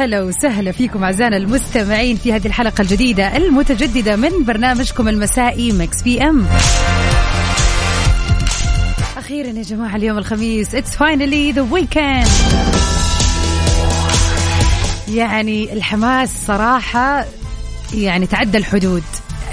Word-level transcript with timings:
هلا 0.00 0.22
وسهلا 0.22 0.72
فيكم 0.72 1.04
أعزائنا 1.04 1.36
المستمعين 1.36 2.16
في 2.16 2.32
هذه 2.32 2.46
الحلقة 2.46 2.82
الجديدة 2.82 3.36
المتجددة 3.36 4.16
من 4.16 4.44
برنامجكم 4.44 5.08
المسائي 5.08 5.72
Mix 5.72 6.02
PM. 6.02 6.46
أخيرا 9.16 9.46
يا 9.46 9.62
جماعة 9.62 9.96
اليوم 9.96 10.18
الخميس 10.18 10.74
it's 10.74 10.90
finally 10.90 11.52
the 11.52 11.66
weekend 11.70 12.26
يعني 15.08 15.72
الحماس 15.72 16.46
صراحة 16.46 17.24
يعني 17.94 18.26
تعدى 18.26 18.58
الحدود. 18.58 19.02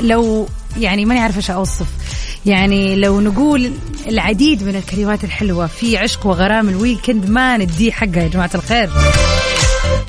لو 0.01 0.47
يعني 0.77 1.05
ماني 1.05 1.19
عارفة 1.19 1.37
إيش 1.37 1.51
أوصف. 1.51 1.87
يعني 2.45 2.95
لو 2.95 3.21
نقول 3.21 3.71
العديد 4.07 4.63
من 4.63 4.75
الكلمات 4.75 5.23
الحلوة 5.23 5.67
في 5.67 5.97
عشق 5.97 6.27
وغرام 6.27 6.69
ال 6.69 6.77
weekend 6.77 7.29
ما 7.29 7.57
نديها 7.57 7.91
حقها 7.91 8.23
يا 8.23 8.27
جماعة 8.27 8.51
الخير. 8.55 8.89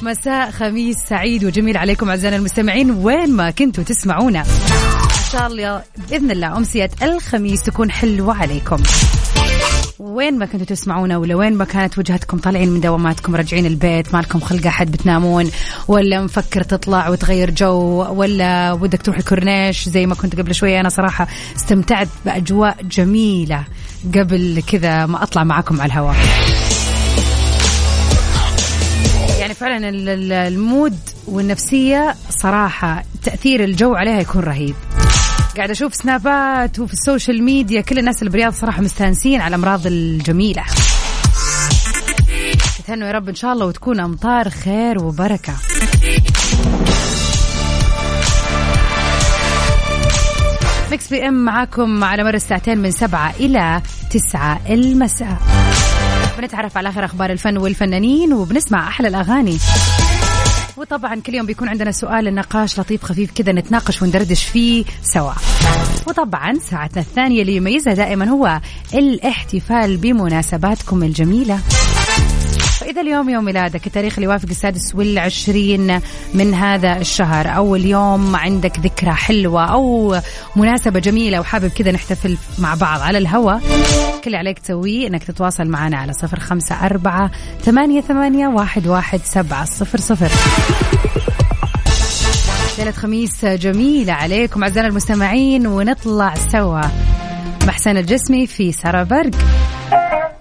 مساء 0.03 0.51
خميس 0.51 0.97
سعيد 1.09 1.45
وجميل 1.45 1.77
عليكم 1.77 2.11
أعزائنا 2.11 2.37
المستمعين. 2.37 2.91
وين 2.91 3.33
ما 3.33 3.51
كنتوا 3.51 3.85
تسمعونا. 3.85 4.41
إن 4.41 5.33
شاء 5.33 5.47
الله 5.47 5.83
بإذن 6.11 6.31
الله 6.31 6.57
أمسية 6.57 6.91
الخميس 7.03 7.63
تكون 7.63 7.91
حلوة 7.91 8.35
عليكم. 8.35 8.83
وين 9.99 10.39
ما 10.39 10.47
كنتوا 10.47 10.67
تسمعونا 10.67 11.17
ولا 11.17 11.35
وين 11.35 11.55
ما 11.55 11.65
كانت 11.65 11.99
وجهتكم 11.99 12.39
طالعين 12.39 12.69
من 12.69 12.81
دواماتكم 12.81 13.37
راجعين 13.37 13.67
البيت 13.67 14.15
مالكم 14.15 14.41
خلق 14.41 14.67
أحد 14.67 14.91
بتنامون 14.91 15.51
ولا 15.89 16.21
مفكر 16.21 16.63
تطلع 16.63 17.09
وتغير 17.09 17.51
جو 17.51 18.07
ولا 18.15 18.73
ودك 18.73 19.03
تروح 19.03 19.17
الكورنيش 19.17 19.89
زي 19.89 20.07
ما 20.07 20.15
كنت 20.15 20.37
قبل 20.37 20.55
شوية 20.55 20.81
أنا 20.81 20.89
صراحة 20.89 21.29
استمتعت 21.57 22.09
بأجواء 22.25 22.77
جميلة 22.83 23.65
قبل 24.15 24.63
كذا 24.67 25.07
ما 25.07 25.23
أطلع 25.23 25.45
معاكم 25.45 25.81
على 25.81 25.93
الهواء. 25.93 26.17
يعني 29.49 29.61
فعلا 29.61 29.89
ال- 29.89 30.09
ال- 30.09 30.33
ال 30.33 30.46
mood 30.46 30.99
والنفسية 31.27 32.15
صراحة 32.31 33.05
تأثير 33.23 33.65
الجو 33.65 33.95
عليها 33.95 34.21
يكون 34.21 34.41
رهيب. 34.43 34.75
قاعد 35.57 35.71
أشوف 35.71 35.95
سنابات 35.95 36.79
وفي 36.79 36.93
ال 36.93 37.00
social 37.00 37.43
media 37.45 37.81
كل 37.81 37.99
الناس 37.99 38.19
اللي 38.23 38.31
بالرياض 38.31 38.53
صراحة 38.53 38.83
مستانسين 38.83 39.41
على 39.41 39.49
الأمطار 39.57 39.87
الجميلة. 39.87 40.65
تهنوا 42.87 43.07
يا 43.09 43.13
رب 43.13 43.29
إن 43.29 43.35
شاء 43.35 43.53
الله 43.53 43.67
وتكون 43.67 44.01
أمطار 44.01 44.49
خير 44.51 45.05
وبركة. 45.05 45.53
Mix 50.91 51.09
PM 51.11 51.45
معاكم 51.45 52.05
على 52.05 52.25
مر 52.25 52.35
الساعتين 52.35 52.79
من 52.79 52.91
سبعة 52.91 53.35
إلى 53.41 53.83
تسعة 54.11 54.61
المساء. 54.71 55.39
بنتعرف 56.39 56.77
على 56.77 56.89
آخر 56.89 57.05
أخبار 57.05 57.31
الفن 57.31 57.57
والفنانين 57.57 58.33
وبنسمع 58.33 58.89
أحلى 58.89 59.09
الأغاني. 59.09 59.59
وطبعا 60.77 61.21
كل 61.21 61.35
يوم 61.35 61.47
بيكون 61.47 61.69
عندنا 61.69 61.93
سؤال 61.93 62.29
النقاش 62.29 62.81
لطيف 62.81 63.05
خفيف 63.05 63.31
كذا 63.33 63.53
نتناقش 63.53 64.03
وندردش 64.03 64.45
فيه 64.45 64.85
سوا. 65.03 65.33
وطبعا 66.07 66.59
ساعتنا 66.71 67.03
الثانية 67.03 67.41
اللي 67.43 67.57
يميزها 67.57 67.95
دائما 67.95 68.29
هو 68.29 68.61
الاحتفال 68.95 69.97
بمناسباتكم 69.97 71.03
الجميلة. 71.03 71.61
فإذا 72.81 73.01
اليوم 73.01 73.29
يوم 73.29 73.45
ميلادك 73.45 73.87
التاريخ 73.87 74.15
اللي 74.15 74.25
يوافق 74.25 74.49
السادس 74.51 74.95
والعشرين 74.95 76.01
من 76.35 76.55
هذا 76.55 76.97
الشهر. 76.97 77.57
أو 77.57 77.77
اليوم 77.77 78.37
عندك 78.37 78.79
ذكرى 78.79 79.11
حلوة 79.13 79.65
أو 79.65 80.17
مناسبة 80.57 81.01
جميلة 81.01 81.41
وحابب 81.41 81.69
كذا 81.69 81.93
نحتفل 81.93 82.37
مع 82.59 82.75
بعض 82.75 83.01
على 83.01 83.19
الهواء 83.19 83.59
كل 83.59 84.27
اللي 84.27 84.37
عليك 84.37 84.59
تسويه 84.59 85.07
إنك 85.07 85.25
تتواصل 85.25 85.67
معنا 85.69 85.97
على 85.97 86.13
صفر 86.13 86.41
خمسة 86.41 86.87
أربعة 86.87 87.31
ثمانية, 87.63 88.01
ثمانية 88.01 88.49
واحد, 88.49 88.87
واحد 88.87 89.21
سبعة 89.25 89.65
صفر 89.65 90.01
صفر. 90.01 90.31
ليلة 92.79 92.91
خميس 92.91 93.45
جميلة 93.45 94.13
عليكم 94.13 94.63
أعزائنا 94.63 94.89
المستمعين 94.89 95.67
ونطلع 95.67 96.35
سوا 96.35 96.83
مع 97.67 97.73
حسين 97.73 97.97
الجسمي 97.97 98.47
في 98.47 98.73
سارق 98.73 99.03
برق. 99.03 99.31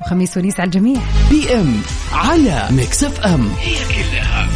وخميس 0.01 0.37
ونيس 0.37 0.59
على 0.59 0.67
الجميع. 0.67 1.01
PM. 1.29 1.81
على 2.13 2.67
Mix 2.71 3.03
FM 3.03 3.49
هي 3.59 3.75
كلها. 3.75 4.47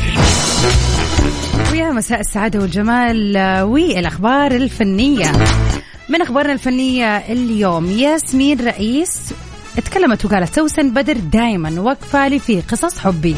ويا 1.72 1.92
مساء 1.92 2.20
السعادة 2.20 2.60
والجمال 2.60 3.38
آه، 3.38 3.66
والأخبار 3.66 4.52
الفنية 4.52 5.32
من 6.10 6.22
أخبارنا 6.22 6.54
الفنية 6.54 7.18
اليوم 7.18 7.92
ياسمين 7.92 8.66
رئيس 8.66 9.20
اتكلمت 9.78 10.26
وقالت 10.26 10.56
سوسن 10.56 10.94
بدر 10.94 11.18
دائما 11.18 11.82
واقفة 11.82 12.28
لي 12.28 12.40
في 12.40 12.62
قصص 12.62 13.00
حبي 13.00 13.36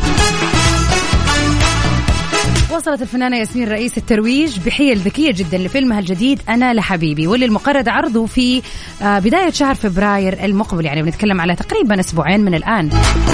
وصلت 2.76 3.02
الفنانة 3.02 3.38
ياسمين 3.38 3.68
رئيس 3.68 3.98
الترويج 3.98 4.60
بحيل 4.60 4.98
ذكية 4.98 5.32
جدا 5.32 5.58
لفيلمها 5.58 6.00
الجديد 6.00 6.42
أنا 6.50 6.74
لحبيبي 6.74 7.28
واللي 7.28 7.46
المقرر 7.46 7.90
عرضه 7.90 8.26
في 8.26 8.62
آه، 9.02 9.20
بداية 9.20 9.50
شهر 9.50 9.76
فبراير 9.76 10.46
المقبل 10.46 10.86
يعني 10.86 11.04
بنتكلم 11.04 11.42
على 11.42 11.56
تقريبا 11.56 12.00
أسبوعين 12.00 12.40
من 12.40 12.56
الآن. 12.56 12.90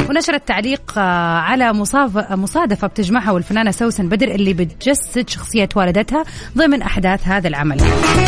ونشرت 0.09 0.47
تعليق 0.47 0.93
آه، 0.97 1.39
على 1.39 1.73
مصادفة 2.31 2.87
بتجمعها 2.87 3.31
والفنانة 3.31 3.71
سوسن 3.71 4.09
بدر 4.09 4.27
اللي 4.27 4.53
بتجسد 4.53 5.29
شخصية 5.29 5.69
والدتها 5.75 6.23
ضمن 6.57 6.81
أحداث 6.81 7.27
هذا 7.27 7.47
العمل. 7.47 7.81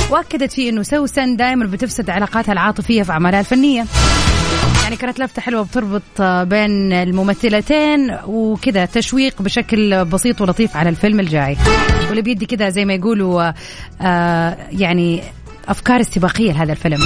وأكدت 0.10 0.52
فيه 0.52 0.70
أنه 0.70 0.84
سوسن 0.84 1.36
دائما 1.36 1.66
بتفسد 1.66 2.10
علاقاتها 2.10 2.52
العاطفية 2.52 3.04
في 3.04 3.12
أعمالها 3.12 3.40
الفنية. 3.40 3.86
يعني 4.91 5.02
كانت 5.02 5.19
لفتة 5.19 5.41
حلوة 5.41 5.63
بتربط 5.63 6.02
آه، 6.19 6.44
بين 6.44 6.94
الممثلتين 6.94 8.18
وكذا 8.28 8.85
تشويق 8.85 9.41
بشكل 9.41 10.06
بسيط 10.06 10.41
ولطيف 10.41 10.78
على 10.78 10.90
الفيلم 10.90 11.19
الجاي. 11.19 11.57
واللي 12.07 12.22
بيدي 12.22 12.46
كذا 12.46 12.69
زي 12.69 12.85
ما 12.85 12.94
يقولوا 12.94 13.44
آه، 13.44 13.53
آه، 14.01 14.57
يعني 14.72 15.24
أفكار 15.68 16.01
استباقية 16.01 16.51
لهذا 16.51 16.72
الفيلم. 16.72 17.00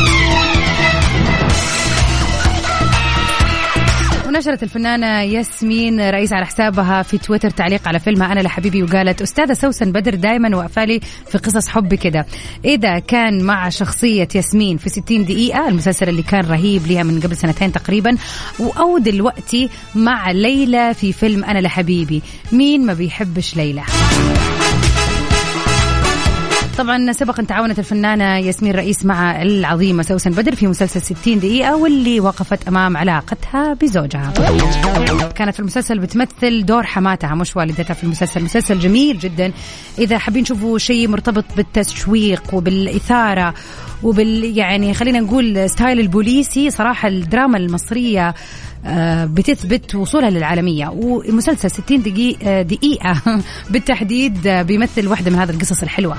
ونشرت 4.36 4.64
الفنانة 4.64 5.22
ياسمين 5.22 6.10
رئيس 6.10 6.34
على 6.34 6.46
حسابها 6.46 7.02
في 7.02 7.18
تويتر 7.18 7.50
تعليق 7.50 7.88
على 7.88 8.00
فيلمها 8.00 8.32
أنا 8.32 8.40
لحبيبي 8.40 8.84
وقالت 8.84 9.22
أستاذة 9.22 9.54
سوسن 9.54 9.92
بدر 9.92 10.16
دائما 10.16 10.58
وقفالي 10.58 11.00
في 11.32 11.38
قصص 11.38 11.68
حب 11.68 11.94
كده. 11.94 12.26
إذا 12.66 13.00
كان 13.00 13.44
مع 13.44 13.70
شخصية 13.70 14.28
ياسمين 14.36 14.78
في 14.78 14.90
60 14.90 15.26
دقيقة 15.26 15.68
المسلسل 15.68 16.10
اللي 16.10 16.24
كان 16.24 16.46
رهيب 16.46 16.88
ليها 16.88 17.04
من 17.04 17.20
قبل 17.20 17.38
سنتين 17.38 17.72
تقريبا 17.72 18.18
أو 18.60 18.98
دلوقتي 18.98 19.70
مع 19.96 20.32
ليلى 20.32 20.94
في 20.94 21.14
فيلم 21.14 21.44
أنا 21.44 21.60
لحبيبي. 21.60 22.22
مين 22.52 22.86
ما 22.86 22.94
بيحبش 22.94 23.56
ليلى؟ 23.56 23.84
طبعا 26.78 27.12
سبق 27.12 27.40
أن 27.40 27.48
تعاونت 27.48 27.80
الفنانة 27.80 28.38
ياسمين 28.38 28.72
رئيس 28.76 29.06
مع 29.06 29.42
العظيمه 29.42 30.04
سوسن 30.04 30.32
بدر 30.32 30.56
في 30.56 30.68
مسلسل 30.68 31.02
60 31.02 31.40
دقيقة 31.40 31.76
واللي 31.76 32.20
وقفت 32.20 32.68
أمام 32.68 32.98
علاقتها 32.98 33.74
بزوجها. 33.74 34.34
كانت 35.36 35.54
في 35.54 35.60
المسلسل 35.60 36.00
بتمثل 36.00 36.66
دور 36.66 36.84
حماتها 36.84 37.36
مش 37.36 37.56
والدتها 37.56 37.94
في 37.94 38.04
المسلسل، 38.04 38.44
مسلسل 38.44 38.80
جميل 38.80 39.20
جدا 39.20 39.52
إذا 40.00 40.18
حابين 40.18 40.44
تشوفوا 40.44 40.78
شيء 40.78 41.08
مرتبط 41.08 41.46
بالتشويق 41.58 42.44
وبالإثارة 42.54 43.54
وبال 44.04 44.58
يعني 44.58 44.94
خلينا 44.94 45.20
نقول 45.20 45.70
style 45.70 46.00
البوليسي 46.00 46.70
صراحة 46.70 47.08
الدراما 47.08 47.58
المصرية 47.58 48.34
بتثبت 49.26 49.96
وصولها 49.96 50.30
للعالمية. 50.30 50.88
ومسلسل 50.96 51.70
60 51.72 52.02
دقيقة, 52.02 52.62
دقيقة 52.62 53.22
بالتحديد 53.72 54.48
آه، 54.48 54.62
بيمثل 54.62 55.08
واحدة 55.08 55.32
من 55.32 55.38
هذه 55.38 55.50
القصص 55.50 55.84
الحلوة. 55.84 56.16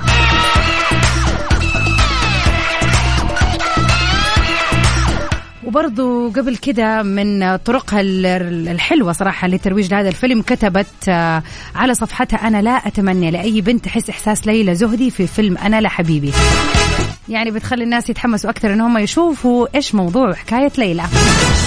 وبرضو 5.65 6.29
قبل 6.29 6.57
كده 6.57 7.03
من 7.03 7.55
طرقها 7.57 8.01
ال- 8.01 8.25
الحلوة 8.69 9.11
صراحة 9.11 9.47
لترويج 9.47 9.93
لهذا 9.93 10.09
الفيلم 10.09 10.41
كتبت 10.41 10.87
آه، 11.09 11.43
على 11.75 11.93
صفحتها 11.93 12.47
أنا 12.47 12.61
لا 12.61 12.71
أتمنى 12.71 13.31
لأي 13.31 13.61
بنت 13.61 13.85
تحس 13.85 14.09
إحساس 14.09 14.47
ليلى 14.47 14.75
زهدي 14.75 15.11
في 15.11 15.27
فيلم 15.27 15.57
أنا 15.57 15.81
لحبيبي 15.81 16.31
يعني 17.29 17.51
بتخلي 17.51 17.83
الناس 17.83 18.09
يتحمسوا 18.09 18.49
أكثر 18.49 18.73
إن 18.73 18.81
هم 18.81 18.97
يشوفوا 18.97 19.67
إيش 19.75 19.95
موضوع 19.95 20.33
حكاية 20.33 20.71
ليلى. 20.77 21.01
آه، 21.01 21.66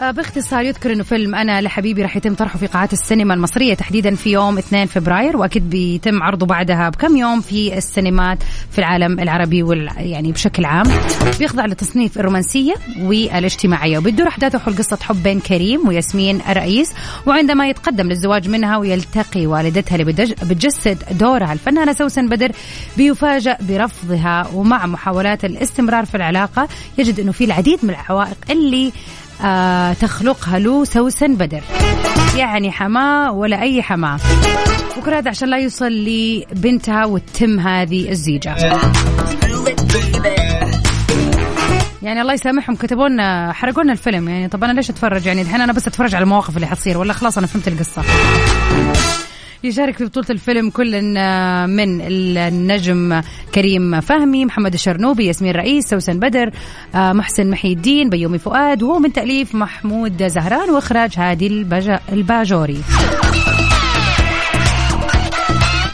باختصار 0.00 0.64
يذكر 0.64 0.92
إنه 0.92 1.02
فيلم 1.02 1.34
أنا 1.34 1.60
لحبيبي 1.60 2.02
راح 2.02 2.16
يتم 2.16 2.34
طرحه 2.34 2.58
في 2.58 2.66
قاعات 2.66 2.92
السينما 2.92 3.34
المصرية 3.34 3.74
تحديدا 3.74 4.14
في 4.14 4.30
يوم 4.32 4.58
2 4.58 4.86
فبراير 4.86 5.36
وأكيد 5.36 5.70
بيتم 5.70 6.22
عرضه 6.22 6.46
بعدها 6.46 6.88
بكم 6.88 7.16
يوم 7.16 7.40
في 7.40 7.76
السينمات 7.78 8.38
في 8.70 8.78
العالم 8.78 9.20
العربي 9.20 9.62
وال 9.62 9.90
يعني 9.96 10.32
بشكل 10.32 10.64
عام. 10.64 10.86
بيخضع 11.38 11.66
لتصنيف 11.66 12.18
الرومانسية 12.18 12.74
والاجتماعية 13.02 13.98
وبتدور 13.98 14.28
احداثه 14.28 14.58
حول 14.58 14.76
قصة 14.76 14.98
حب 15.02 15.22
بين 15.22 15.40
كريم 15.40 15.88
وياسمين 15.88 16.40
الرئيس 16.48 16.92
وعندما 17.26 17.68
يتقدم 17.68 18.08
للزواج 18.08 18.48
منها 18.48 18.76
ويلتقي 18.76 19.46
والدتها 19.46 19.96
اللي 19.96 20.12
بتجسد 20.42 20.98
دورها 21.10 21.52
الفنانة 21.52 21.92
سوسن 21.92 22.28
بدر 22.28 22.52
بيفاجأ 22.96 23.56
برفضها 23.60 24.46
ومع 24.54 24.86
محاولات 24.86 25.44
الاستمرار 25.44 26.04
في 26.04 26.14
العلاقة 26.14 26.68
يجد 26.98 27.20
إنه 27.20 27.32
في 27.32 27.44
العديد 27.44 27.78
من 27.82 27.90
العوائق 27.90 28.36
اللي 28.50 28.92
آه 29.44 29.92
تخلقها 29.92 30.58
له 30.58 30.84
سوسن 30.84 31.34
بدر. 31.34 31.62
يعني 32.36 32.72
حماه 32.72 33.32
ولا 33.32 33.62
أي 33.62 33.82
حماه 33.82 34.18
وكل 34.98 35.14
هذا 35.14 35.30
عشان 35.30 35.48
لا 35.48 35.58
يوصل 35.58 35.92
لبنتها 35.92 37.04
وتتم 37.04 37.60
هذه 37.60 38.10
الزيجة. 38.10 38.56
يعني 42.02 42.20
الله 42.20 42.32
يسامحهم 42.32 42.76
كتبوا 42.76 43.08
لنا 43.08 43.52
حرقوا 43.52 43.82
لنا 43.82 43.92
الفيلم. 43.92 44.28
يعني 44.28 44.48
طب 44.48 44.64
أنا 44.64 44.72
ليش 44.72 44.90
أتفرج؟ 44.90 45.26
يعني 45.26 45.42
الحين 45.42 45.60
أنا 45.60 45.72
بس 45.72 45.86
أتفرج 45.86 46.14
على 46.14 46.22
المواقف 46.22 46.56
اللي 46.56 46.66
حتصير. 46.66 46.98
ولا 46.98 47.12
خلاص 47.12 47.38
أنا 47.38 47.46
فهمت 47.46 47.68
القصة. 47.68 48.02
يشارك 49.66 49.96
في 49.96 50.04
بطولة 50.04 50.26
الفيلم 50.30 50.70
كل 50.70 51.02
من 51.66 52.00
النجم 52.00 53.20
كريم 53.54 54.00
فهمي 54.00 54.44
محمد 54.44 54.72
الشرنوبي 54.72 55.26
ياسمين 55.26 55.52
رئيس 55.52 55.88
سوسن 55.88 56.18
بدر 56.18 56.50
آه، 56.94 57.12
محسن 57.12 57.50
محي 57.50 57.72
الدين 57.72 58.10
بيومي 58.10 58.38
فؤاد 58.38 58.82
وهو 58.82 58.98
من 58.98 59.12
تأليف 59.12 59.54
محمود 59.54 60.26
زهران 60.26 60.70
وإخراج 60.70 61.10
هادي 61.16 61.46
الباجوري. 62.12 62.82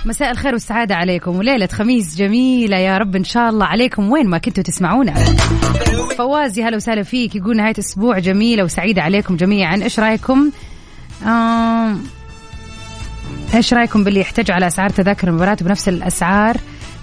مساء 0.05 0.31
الخير 0.31 0.53
والسعادة 0.53 0.95
عليكم 0.95 1.37
وليلة 1.37 1.67
خميس 1.67 2.17
جميلة 2.17 2.77
يا 2.77 2.99
رب 2.99 3.17
إن 3.17 3.25
شاء 3.25 3.49
الله. 3.51 3.67
عليكم 3.67 4.11
وين 4.11 4.29
ما 4.29 4.39
كنتوا 4.39 4.63
تسمعونا. 4.63 5.15
فواز 6.19 6.59
يا 6.59 6.69
هلا 6.69 6.77
وسهلا 6.77 7.03
فيك. 7.03 7.37
يقول 7.37 7.57
نهاية 7.57 7.75
أسبوع 7.79 8.19
جميلة 8.19 8.65
وسعيدة 8.65 9.03
عليكم 9.03 9.37
جميعا. 9.37 9.83
إيش 9.83 10.01
رأيكم؟ 10.01 10.51
آه 11.27 11.97
إيش 13.55 13.75
رايكم 13.75 14.05
باللي 14.05 14.21
يحتج 14.21 14.51
على 14.51 14.67
أسعار 14.67 14.91
تذاكر 14.91 15.29
المباراة 15.29 15.57
بنفس 15.61 15.89
الأسعار؟ 15.89 16.57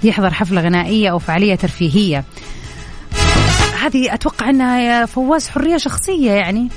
يحضر 0.04 0.34
حفلة 0.34 0.62
غنائية 0.62 1.12
أو 1.12 1.19
فعالية 1.19 1.56
ترفيهية. 1.56 2.24
هذه 3.81 4.13
أتوقع 4.13 4.50
أنها 4.50 4.80
يا 4.80 5.06
فواز 5.06 5.48
حرية 5.48 5.78
شخصية 5.78 6.31
يعني. 6.31 6.69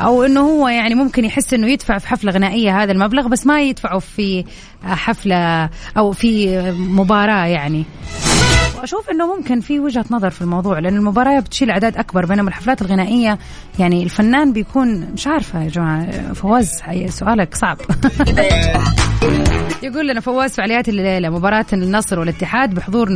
أو 0.00 0.24
إنه 0.24 0.40
هو 0.40 0.68
يعني 0.68 0.94
ممكن 0.94 1.24
يحس 1.24 1.54
إنه 1.54 1.66
يدفع 1.66 1.98
في 1.98 2.08
حفلة 2.08 2.32
غنائية 2.32 2.82
هذا 2.82 2.92
المبلغ 2.92 3.28
بس 3.28 3.46
ما 3.46 3.62
يدفعه 3.62 3.98
في 3.98 4.44
حفلة 4.84 5.70
أو 5.96 6.12
في 6.12 6.60
مباراة 6.72 7.46
يعني. 7.46 7.84
وأشوف 8.82 9.10
إنه 9.10 9.36
ممكن 9.36 9.60
في 9.60 9.80
وجهة 9.80 10.04
نظر 10.10 10.30
في 10.30 10.42
الموضوع 10.42 10.78
لأن 10.78 10.96
المباراة 10.96 11.40
بتشيل 11.40 11.70
أعداد 11.70 11.96
أكبر 11.96 12.26
بينما 12.26 12.48
الحفلات 12.48 12.82
الغنائية 12.82 13.38
يعني 13.78 14.02
الفنان 14.02 14.52
بيكون 14.52 15.08
مش 15.14 15.26
عارفة 15.26 15.62
يا 15.62 15.68
جماعة 15.68 16.32
فواز 16.32 16.82
سؤالك 17.08 17.54
صعب. 17.54 17.78
يقول 19.82 20.08
لنا 20.08 20.20
فواز 20.20 20.54
فعاليات 20.54 20.88
الليلة 20.88 21.30
مباراة 21.30 21.66
النصر 21.72 22.18
والاتحاد 22.18 22.74
بحضور 22.74 23.08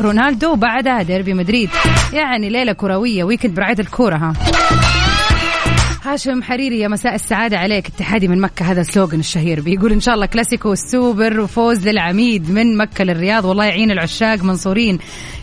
رونالدو 0.00 0.52
وبعدها 0.52 1.02
ديربي 1.02 1.34
مدريد. 1.34 1.70
يعني 2.12 2.48
ليلة 2.48 2.72
كروية 2.72 3.24
weekend 3.24 3.54
برعاية 3.54 3.78
الكورة 3.78 4.16
ها. 4.16 4.32
هاشم 6.04 6.42
حريري 6.42 6.78
يا 6.78 6.88
مساء 6.88 7.14
السعادة 7.14 7.58
عليك. 7.58 7.86
اتحادي 7.86 8.28
من 8.28 8.40
مكة 8.40 8.70
هذا 8.70 8.82
slogan 8.82 9.20
الشهير 9.20 9.60
بيقول 9.60 9.92
إن 9.92 10.00
شاء 10.00 10.14
الله 10.14 10.26
كلاسيكو 10.26 10.72
السوبر 10.72 11.40
وفوز 11.40 11.88
للعميد 11.88 12.50
من 12.50 12.76
مكة 12.76 13.04
للرياض 13.04 13.44
والله 13.44 13.64
يعين 13.64 13.90
العشاق 13.90 14.42
منصورين. 14.42 14.98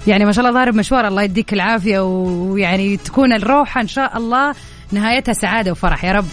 يعني 0.08 0.26
ما 0.26 0.32
شاء 0.32 0.46
الله 0.46 0.60
ضارب 0.60 0.76
مشوار 0.76 1.08
الله 1.08 1.24
يديك 1.24 1.54
العافية 1.54 2.00
ويعني 2.00 2.98
تكون 2.98 3.34
الروحة 3.34 3.82
إن 3.82 3.88
شاء 3.88 4.18
الله 4.18 4.56
نهايتها 4.92 5.34
سعادة 5.34 5.72
وفرح 5.72 6.06
يا 6.06 6.12
رب. 6.12 6.26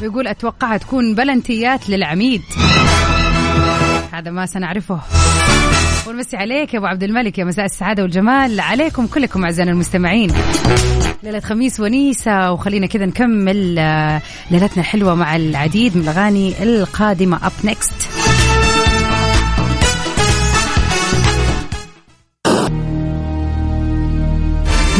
بيقول 0.00 0.26
أتوقعها 0.28 0.76
تكون 0.76 1.14
بلنتيات 1.14 1.88
للعميد. 1.90 2.42
هذا 4.12 4.30
ما 4.30 4.46
سنعرفه. 4.46 5.00
ونمسي 6.06 6.36
عليك 6.36 6.74
يا 6.74 6.78
أبو 6.78 6.86
عبد 6.86 7.02
الملك 7.02 7.38
يا 7.38 7.44
مساء 7.44 7.64
السعادة 7.64 8.02
والجمال. 8.02 8.60
عليكم 8.60 9.06
كلكم 9.06 9.44
أعزائنا 9.44 9.72
المستمعين. 9.72 10.30
ليلة 11.24 11.40
خميس 11.40 11.80
ونيسة 11.80 12.52
وخلينا 12.52 12.86
كذا 12.86 13.06
نكمل 13.06 13.78
آه، 13.78 14.22
ليلتنا 14.50 14.78
الحلوة 14.82 15.14
مع 15.14 15.36
العديد 15.36 15.96
من 15.96 16.02
الأغاني 16.02 16.62
القادمة. 16.62 17.46
Up 17.46 17.52
next 17.64 18.08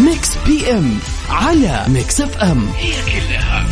Mix 0.04 0.30
PM 0.46 0.98
على 1.30 1.84
Mix 1.88 2.20
FM. 2.20 2.66
هي 2.78 2.92
كلها 2.92 3.17
في 3.17 3.33
ال 3.33 3.41
mix 3.41 3.66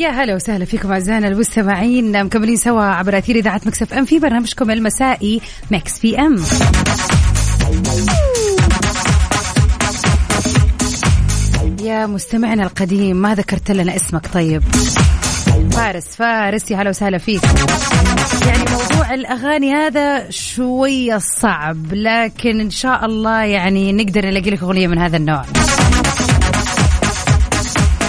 يا 0.00 0.08
هلا 0.08 0.34
وسهلا 0.34 0.64
فيكم 0.64 0.92
أعزائنا 0.92 1.28
المستمعين. 1.28 2.24
مكملين 2.24 2.56
سوا 2.56 2.82
عبر 2.82 3.18
أثير 3.18 3.36
إذاعة 3.36 3.60
Mix 3.66 3.94
FM 3.94 4.04
في 4.04 4.18
برنامجكم 4.18 4.70
المسائي 4.70 5.40
Mix 5.70 5.98
PM. 5.98 6.36
يا 11.82 12.06
مستمعنا 12.06 12.62
القديم 12.62 13.16
ما 13.16 13.34
ذكرت 13.34 13.70
لنا 13.70 13.96
اسمك 13.96 14.26
طيب؟ 14.26 14.62
فارس 15.70 16.06
فارس 16.16 16.70
يا 16.70 16.76
هلا 16.76 16.90
وسهلا 16.90 17.18
فيك. 17.18 17.42
يعني 18.46 18.64
موضوع 18.70 19.14
الأغاني 19.14 19.74
هذا 19.74 20.30
شوية 20.30 21.18
صعب 21.18 21.92
لكن 21.92 22.60
إن 22.60 22.70
شاء 22.70 23.04
الله 23.04 23.42
يعني 23.44 23.92
نقدر 23.92 24.26
نلاقي 24.26 24.50
لك 24.50 24.62
أغنية 24.62 24.86
من 24.86 24.98
هذا 24.98 25.16
النوع. 25.16 25.42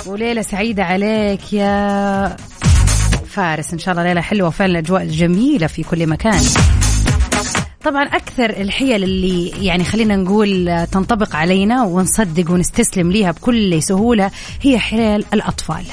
وليلة 0.05 0.41
سعيدة 0.41 0.83
عليك 0.83 1.53
يا 1.53 2.35
فارس. 3.29 3.73
إن 3.73 3.79
شاء 3.79 3.91
الله 3.91 4.03
ليلة 4.03 4.21
حلوة 4.21 4.47
وفعلا 4.47 4.71
الأجواء 4.71 5.05
جميلة 5.07 5.67
في 5.67 5.83
كل 5.83 6.07
مكان. 6.07 6.41
طبعا 7.83 8.03
أكثر 8.03 8.49
الحيل 8.49 9.03
اللي 9.03 9.49
يعني 9.65 9.83
خلينا 9.83 10.15
نقول 10.15 10.87
تنطبق 10.91 11.35
علينا 11.35 11.83
ونصدق 11.83 12.51
ونستسلم 12.51 13.11
ليها 13.11 13.31
بكل 13.31 13.83
سهولة 13.83 14.31
هي 14.61 14.79
حيل 14.79 15.25
الأطفال. 15.33 15.83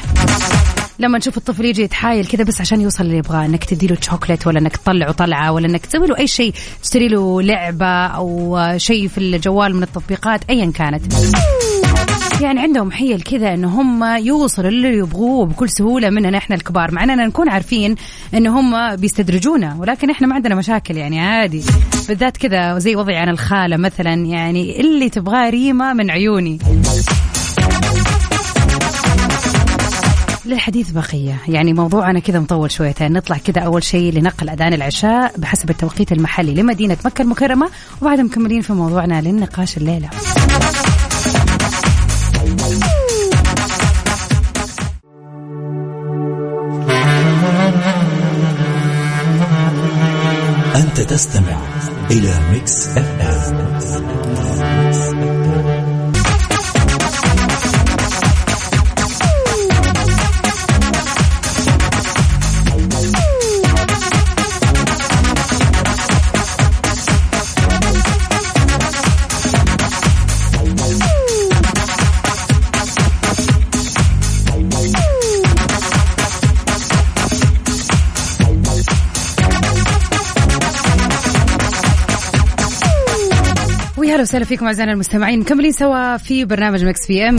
لما 0.98 1.18
نشوف 1.18 1.36
الطفل 1.36 1.64
يجي 1.64 1.82
يتحايل 1.82 2.26
كذا 2.26 2.44
بس 2.44 2.60
عشان 2.60 2.80
يوصل 2.80 3.04
اللي 3.04 3.16
يبغاه 3.16 3.44
إنك 3.44 3.64
تدي 3.64 3.86
له 3.86 3.96
شوكليت 4.00 4.46
ولا 4.46 4.58
إنك 4.58 4.76
تطلعه 4.76 5.12
طلعة 5.12 5.52
ولا 5.52 5.66
إنك 5.66 5.86
تسوي 5.86 6.06
له 6.06 6.18
أي 6.18 6.26
شيء 6.26 6.54
تشتري 6.82 7.08
له 7.08 7.42
لعبة 7.42 8.06
أو 8.06 8.58
شيء 8.76 9.08
في 9.08 9.18
الجوال 9.18 9.76
من 9.76 9.82
التطبيقات 9.82 10.40
ايا 10.50 10.72
كانت. 10.74 11.12
يعني 12.40 12.60
عندهم 12.60 12.90
حيل 12.90 13.22
كذا 13.22 13.54
إن 13.54 13.64
هم 13.64 14.04
يوصلوا 14.04 14.70
للي 14.70 14.98
يبغوه 14.98 15.46
بكل 15.46 15.68
سهولة 15.68 16.10
مننا 16.10 16.38
إحنا 16.38 16.56
الكبار 16.56 16.94
مع 16.94 17.04
إننا 17.04 17.26
نكون 17.26 17.48
عارفين 17.48 17.94
إن 18.34 18.46
هم 18.46 18.96
بيستدرجونا 18.96 19.76
ولكن 19.78 20.10
إحنا 20.10 20.26
ما 20.26 20.34
عندنا 20.34 20.54
مشاكل 20.54 20.96
يعني 20.96 21.20
عادي. 21.20 21.64
بالذات 22.08 22.36
كذا 22.36 22.78
زي 22.78 22.96
وضعي 22.96 23.22
أنا 23.22 23.30
الخالة 23.30 23.76
مثلا 23.76 24.14
يعني 24.14 24.80
اللي 24.80 25.08
تبغاه 25.08 25.50
ريمه 25.50 25.92
من 25.92 26.10
عيوني. 26.10 26.58
للحديث 30.46 30.90
بقية. 30.90 31.36
يعني 31.48 31.72
موضوعنا 31.72 32.20
كذا 32.20 32.40
مطول 32.40 32.70
شويتين. 32.70 33.12
نطلع 33.12 33.36
كذا 33.36 33.62
أول 33.62 33.82
شيء 33.82 34.12
لنقل 34.12 34.50
أذان 34.50 34.72
العشاء 34.72 35.32
بحسب 35.38 35.70
التوقيت 35.70 36.12
المحلي 36.12 36.54
لمدينة 36.54 36.96
مكة 37.04 37.22
المكرمة 37.22 37.70
وبعدها 38.02 38.24
مكملين 38.24 38.60
في 38.60 38.72
موضوعنا 38.72 39.20
للنقاش 39.20 39.76
الليلة. 39.76 40.10
أنت 50.78 51.00
تستمع 51.00 51.58
إلى 52.10 52.40
Mix 52.52 52.88
FM. 52.88 54.17
هلا 84.18 84.22
وسهلا 84.22 84.44
فيكم 84.44 84.66
أعزائنا 84.66 84.92
المستمعين. 84.92 85.40
مكملين 85.40 85.72
سوا 85.72 86.16
في 86.16 86.44
برنامج 86.44 86.84
Mix 86.84 87.06
PM. 87.06 87.36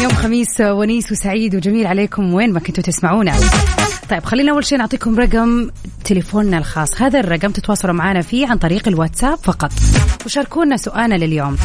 يوم 0.00 0.12
خميس 0.12 0.60
ونيس 0.60 1.12
وسعيد 1.12 1.56
وجميل 1.56 1.86
عليكم 1.86 2.34
وين 2.34 2.52
ما 2.52 2.60
كنتوا 2.60 2.82
تسمعونا. 2.82 3.36
طيب 4.10 4.24
خلينا 4.24 4.52
أول 4.52 4.64
شيء 4.64 4.78
نعطيكم 4.78 5.18
رقم 5.18 5.70
تليفوننا 6.04 6.58
الخاص. 6.58 7.02
هذا 7.02 7.20
الرقم 7.20 7.50
تتواصلوا 7.50 7.94
معنا 7.94 8.20
فيه 8.20 8.48
عن 8.48 8.58
طريق 8.58 8.88
الواتساب 8.88 9.38
فقط. 9.42 9.72
وشاركونا 10.26 10.76
سؤالنا 10.76 11.14
لليوم. 11.14 11.56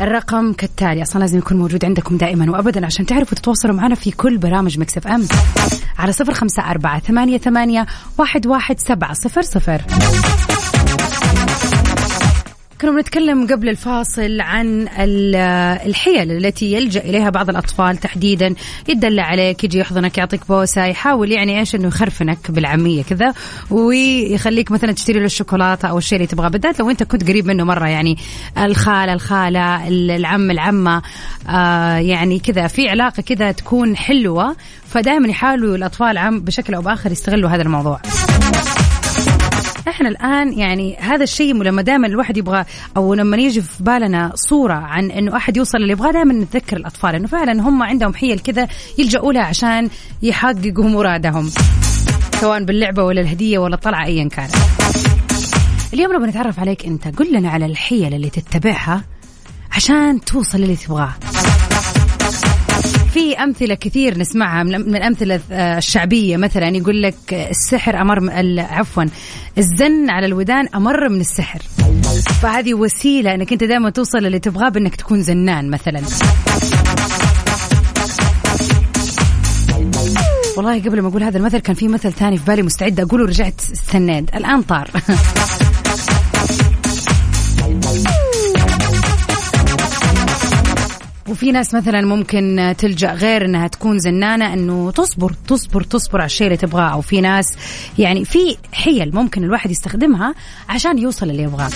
الرقم 0.00 0.52
كالتالي 0.52 1.02
أصلا 1.02 1.20
لازم 1.20 1.38
يكون 1.38 1.56
موجود 1.56 1.84
عندكم 1.84 2.16
دائما 2.16 2.50
وابدا 2.50 2.86
عشان 2.86 3.06
تعرفوا 3.06 3.38
تتواصلوا 3.38 3.74
معنا 3.74 3.94
في 3.94 4.10
كل 4.10 4.38
برامج 4.38 4.78
Mix 4.78 5.06
FM. 5.06 5.26
على 5.98 6.12
صفر 6.12 6.34
خمسة 6.34 6.70
أربعة 6.70 7.00
ثمانية 7.00 7.38
ثمانية 7.38 7.86
واحد 8.18 8.46
واحد 8.46 8.80
سبعة 8.80 9.12
صفر 9.12 9.42
صفر. 9.42 9.82
كنا 12.82 12.90
بنتكلم 12.90 13.46
قبل 13.46 13.68
الفاصل 13.68 14.40
عن 14.40 14.88
الحيل 15.86 16.30
التي 16.30 16.72
يلجأ 16.72 17.00
إليها 17.00 17.30
بعض 17.30 17.50
الأطفال 17.50 17.96
تحديدا. 17.96 18.54
يدلع 18.88 19.22
عليك 19.22 19.64
يجي 19.64 19.78
يحضنك 19.78 20.18
يعطيك 20.18 20.40
بوسة 20.48 20.84
يحاول 20.84 21.32
يعني 21.32 21.58
إيش 21.58 21.74
إنه 21.74 21.88
يخرفنك 21.88 22.50
بالعامية 22.50 23.02
كذا 23.02 23.34
ويخليك 23.70 24.70
مثلا 24.70 24.92
تشتري 24.92 25.18
له 25.18 25.24
الشوكولاتة 25.24 25.88
أو 25.88 25.98
الشيء 25.98 26.16
اللي 26.16 26.26
تبغاه. 26.26 26.48
بالذات 26.48 26.80
لو 26.80 26.90
أنت 26.90 27.02
كنت 27.02 27.28
قريب 27.28 27.46
منه 27.46 27.64
مرة 27.64 27.88
يعني 27.88 28.18
الخال 28.58 29.08
الخالة 29.08 29.88
العم 29.88 30.50
العمة 30.50 31.02
آه 31.48 31.96
يعني 31.96 32.38
كذا. 32.38 32.66
في 32.66 32.88
علاقة 32.88 33.22
كذا 33.22 33.52
تكون 33.52 33.96
حلوة 33.96 34.56
فدائما 34.86 35.28
يحاولوا 35.28 35.76
الأطفال 35.76 36.18
عم 36.18 36.40
بشكل 36.40 36.74
أو 36.74 36.82
بآخر 36.82 37.12
يستغلوا 37.12 37.50
هذا 37.50 37.62
الموضوع. 37.62 38.00
إحنا 39.88 40.08
الآن 40.08 40.52
يعني 40.52 40.96
هذا 40.96 41.22
الشيء 41.22 41.54
لما 41.54 41.82
دائما 41.82 42.06
الواحد 42.06 42.36
يبغى 42.36 42.64
أو 42.96 43.14
لما 43.14 43.36
يجي 43.36 43.60
في 43.60 43.82
بالنا 43.82 44.32
صورة 44.34 44.74
عن 44.74 45.10
إنه 45.10 45.36
أحد 45.36 45.56
يوصل 45.56 45.78
اللي 45.78 45.92
يبغاه 45.92 46.10
دائما 46.10 46.32
نتذكر 46.32 46.76
الأطفال 46.76 47.14
إنه 47.14 47.28
فعلا 47.28 47.62
هم 47.62 47.82
عندهم 47.82 48.14
حيل 48.14 48.38
كذا 48.38 48.68
يلجأوا 48.98 49.32
لها 49.32 49.44
عشان 49.44 49.88
يحققوا 50.22 50.88
مرادهم 50.88 51.50
سواء 52.40 52.64
باللعبة 52.64 53.04
ولا 53.04 53.20
الهدية 53.20 53.58
ولا 53.58 53.74
الطلعة 53.74 54.04
ايا 54.04 54.28
كان 54.28 54.48
اليوم 55.94 56.12
نبغى 56.12 56.28
نتعرف 56.28 56.60
عليك 56.60 56.86
أنت 56.86 57.18
قل 57.18 57.32
لنا 57.32 57.50
على 57.50 57.66
الحيل 57.66 58.14
اللي 58.14 58.30
تتبعها 58.30 59.04
عشان 59.72 60.20
توصل 60.20 60.58
اللي 60.58 60.76
تبغاه. 60.76 61.14
في 63.12 63.34
أمثلة 63.34 63.74
كثير 63.74 64.18
نسمعها 64.18 64.62
من 64.62 64.96
الامثله 64.96 65.40
آه، 65.52 65.78
الشعبيه 65.78 66.36
مثلا 66.36 66.68
يقول 66.68 67.02
لك 67.02 67.14
السحر 67.32 68.00
أمر 68.00 68.30
عفوا 68.60 69.04
الزن 69.58 70.10
على 70.10 70.26
الودان 70.26 70.68
أمر 70.74 71.08
من 71.08 71.20
السحر. 71.20 71.62
فهذه 72.42 72.74
وسيلة 72.74 73.34
إنك 73.34 73.52
أنت 73.52 73.64
دائما 73.64 73.90
توصل 73.90 74.18
اللي 74.18 74.38
تبغاه 74.38 74.68
بإنك 74.68 74.96
تكون 74.96 75.22
زنان 75.22 75.70
مثلا. 75.70 76.02
والله 80.56 80.80
قبل 80.80 81.00
ما 81.00 81.08
أقول 81.08 81.22
هذا 81.22 81.38
المثل 81.38 81.58
كان 81.58 81.74
في 81.74 81.88
مثل 81.88 82.12
ثاني 82.12 82.38
في 82.38 82.44
بالي 82.44 82.62
مستعده 82.62 83.02
أقوله 83.02 83.24
ورجعت 83.24 83.60
استنيت 83.72 84.34
الآن 84.34 84.62
طار. 84.62 84.90
وفي 91.32 91.52
ناس 91.52 91.74
مثلا 91.74 92.00
ممكن 92.00 92.74
تلجأ 92.78 93.12
غير 93.12 93.44
إنها 93.44 93.68
تكون 93.68 93.98
زنانة 93.98 94.52
إنه 94.52 94.90
تصبر 94.90 95.32
تصبر 95.48 95.82
تصبر 95.82 96.18
على 96.18 96.26
الشيء 96.26 96.46
اللي 96.46 96.56
تبغاه. 96.56 96.88
أو 96.88 97.00
في 97.00 97.20
ناس 97.20 97.46
يعني 97.98 98.24
في 98.24 98.56
حيل 98.72 99.14
ممكن 99.14 99.44
الواحد 99.44 99.70
يستخدمها 99.70 100.34
عشان 100.68 100.98
يوصل 100.98 101.30
اللي 101.30 101.42
يبغاه. 101.42 101.70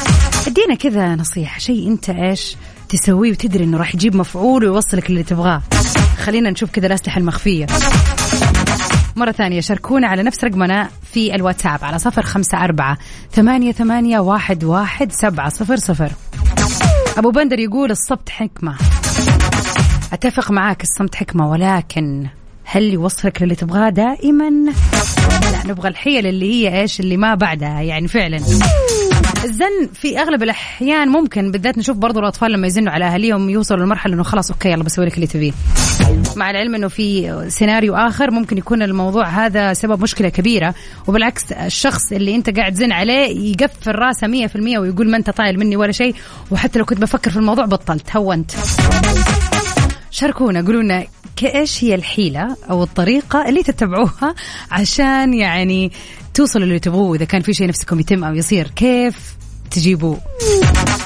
أدينا 0.47 0.75
كذا 0.75 1.15
نصيحة. 1.15 1.59
شيء 1.59 1.89
أنت 1.89 2.11
إيش 2.11 2.57
تسويه 2.89 3.31
وتدري 3.31 3.65
إنه 3.65 3.79
راح 3.79 3.95
يجيب 3.95 4.17
مفعول 4.17 4.65
ويوصلك 4.65 5.11
اللي 5.11 5.23
تبغاه. 5.23 5.63
خلينا 6.19 6.51
نشوف 6.51 6.71
كذا 6.71 6.87
الأسلحة 6.87 7.19
المخفية. 7.19 7.67
مرة 9.17 9.33
ثانية 9.33 9.61
شاركونا 9.61 10.09
على 10.09 10.23
نفس 10.23 10.45
رقمنا 10.45 10.91
في 11.13 11.35
الواتساب 11.35 11.85
على 11.85 11.99
صفر 11.99 12.23
خمسة 12.23 12.65
أربعة 12.65 12.99
ثمانية 13.33 13.73
ثمانية 13.73 14.19
واحد 14.19 14.65
واحد 14.65 15.13
سبعة 15.13 15.49
صفر 15.49 15.77
صفر. 15.77 16.13
أبو 17.19 17.31
بندر 17.31 17.59
يقول 17.59 17.91
الصمت 17.91 18.29
حكمة. 18.29 18.77
أتفق 20.13 20.51
معاك 20.51 20.83
الصمت 20.83 21.15
حكمة 21.15 21.51
ولكن 21.51 22.27
هل 22.65 22.83
يوصلك 22.83 23.43
للي 23.43 23.55
تبغاه 23.55 23.89
دائما؟ 23.89 24.51
لا 25.53 25.67
نبغى 25.67 25.89
الحيل 25.89 26.27
اللي 26.27 26.53
هي 26.53 26.81
إيش؟ 26.81 27.01
اللي 27.01 27.17
ما 27.17 27.35
بعدها 27.35 27.81
يعني 27.81 28.09
فعلا. 28.09 28.37
الزن 29.45 29.89
في 29.95 30.19
أغلب 30.21 30.43
الأحيان 30.43 31.09
ممكن 31.09 31.51
بالذات 31.51 31.79
نشوف 31.79 31.97
برضو 31.97 32.21
الأطفال 32.21 32.53
لما 32.53 32.67
يزنوا 32.67 32.93
على 32.93 33.05
اهاليهم 33.05 33.51
يوصلوا 33.51 33.85
لمرحلة 33.85 34.15
إنه 34.15 34.23
خلاص 34.23 34.51
okay 34.51 34.69
يلا 34.69 34.83
بسوي 34.85 35.07
لك 35.07 35.15
اللي 35.15 35.27
تبيه. 35.27 35.53
مع 36.37 36.51
العلم 36.51 36.75
إنه 36.75 36.89
في 36.89 37.45
سيناريو 37.49 37.95
آخر 37.95 38.31
ممكن 38.31 38.59
يكون 38.59 38.83
الموضوع 38.83 39.27
هذا 39.27 39.73
سبب 39.73 40.03
مشكلة 40.03 40.29
كبيرة 40.29 40.75
وبالعكس 41.07 41.53
الشخص 41.53 42.13
اللي 42.13 42.35
أنت 42.35 42.57
قاعد 42.59 42.73
تزن 42.73 42.93
عليه 42.93 43.51
يقفل 43.51 43.95
راسه 43.95 44.47
100% 44.47 44.79
ويقول 44.79 45.11
ما 45.11 45.17
أنت 45.17 45.31
طايل 45.31 45.59
مني 45.59 45.77
ولا 45.77 45.93
شيء 45.93 46.15
وحتى 46.51 46.79
لو 46.79 46.85
كنت 46.85 46.99
بفكر 46.99 47.31
في 47.31 47.37
الموضوع 47.37 47.65
بطلت 47.65 48.17
هونت 48.17 48.53
شاركونا 50.17 50.61
قولوا 50.67 50.83
لنا 50.83 51.07
إيش 51.43 51.85
هي 51.85 51.95
الحيلة 51.95 52.57
أو 52.71 52.83
الطريقة 52.83 53.49
اللي 53.49 53.63
تتبعوها 53.63 54.35
عشان 54.71 55.35
يعني 55.35 55.93
توصلوا 56.35 56.65
اللي 56.65 56.79
تبغوه. 56.79 57.17
إذا 57.17 57.25
كان 57.25 57.43
في 57.43 57.55
شيء 57.55 57.69
نفسكم 57.69 58.01
يتم 58.01 58.25
أو 58.25 58.35
يصير 58.35 58.69
كيف 58.69 59.37
تجيبوه؟ 59.71 60.21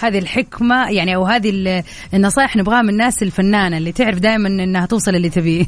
هذه 0.02 0.18
الحكمة 0.18 0.90
يعني 0.90 1.16
أو 1.16 1.24
هذه 1.24 1.82
النصائح 2.14 2.56
نبغاها 2.56 2.82
من 2.82 2.88
الناس 2.88 3.22
الفنانة 3.22 3.76
اللي 3.78 3.92
تعرف 3.92 4.18
دائما 4.18 4.48
أنها 4.48 4.86
توصل 4.86 5.14
اللي 5.14 5.30
تبيه. 5.30 5.66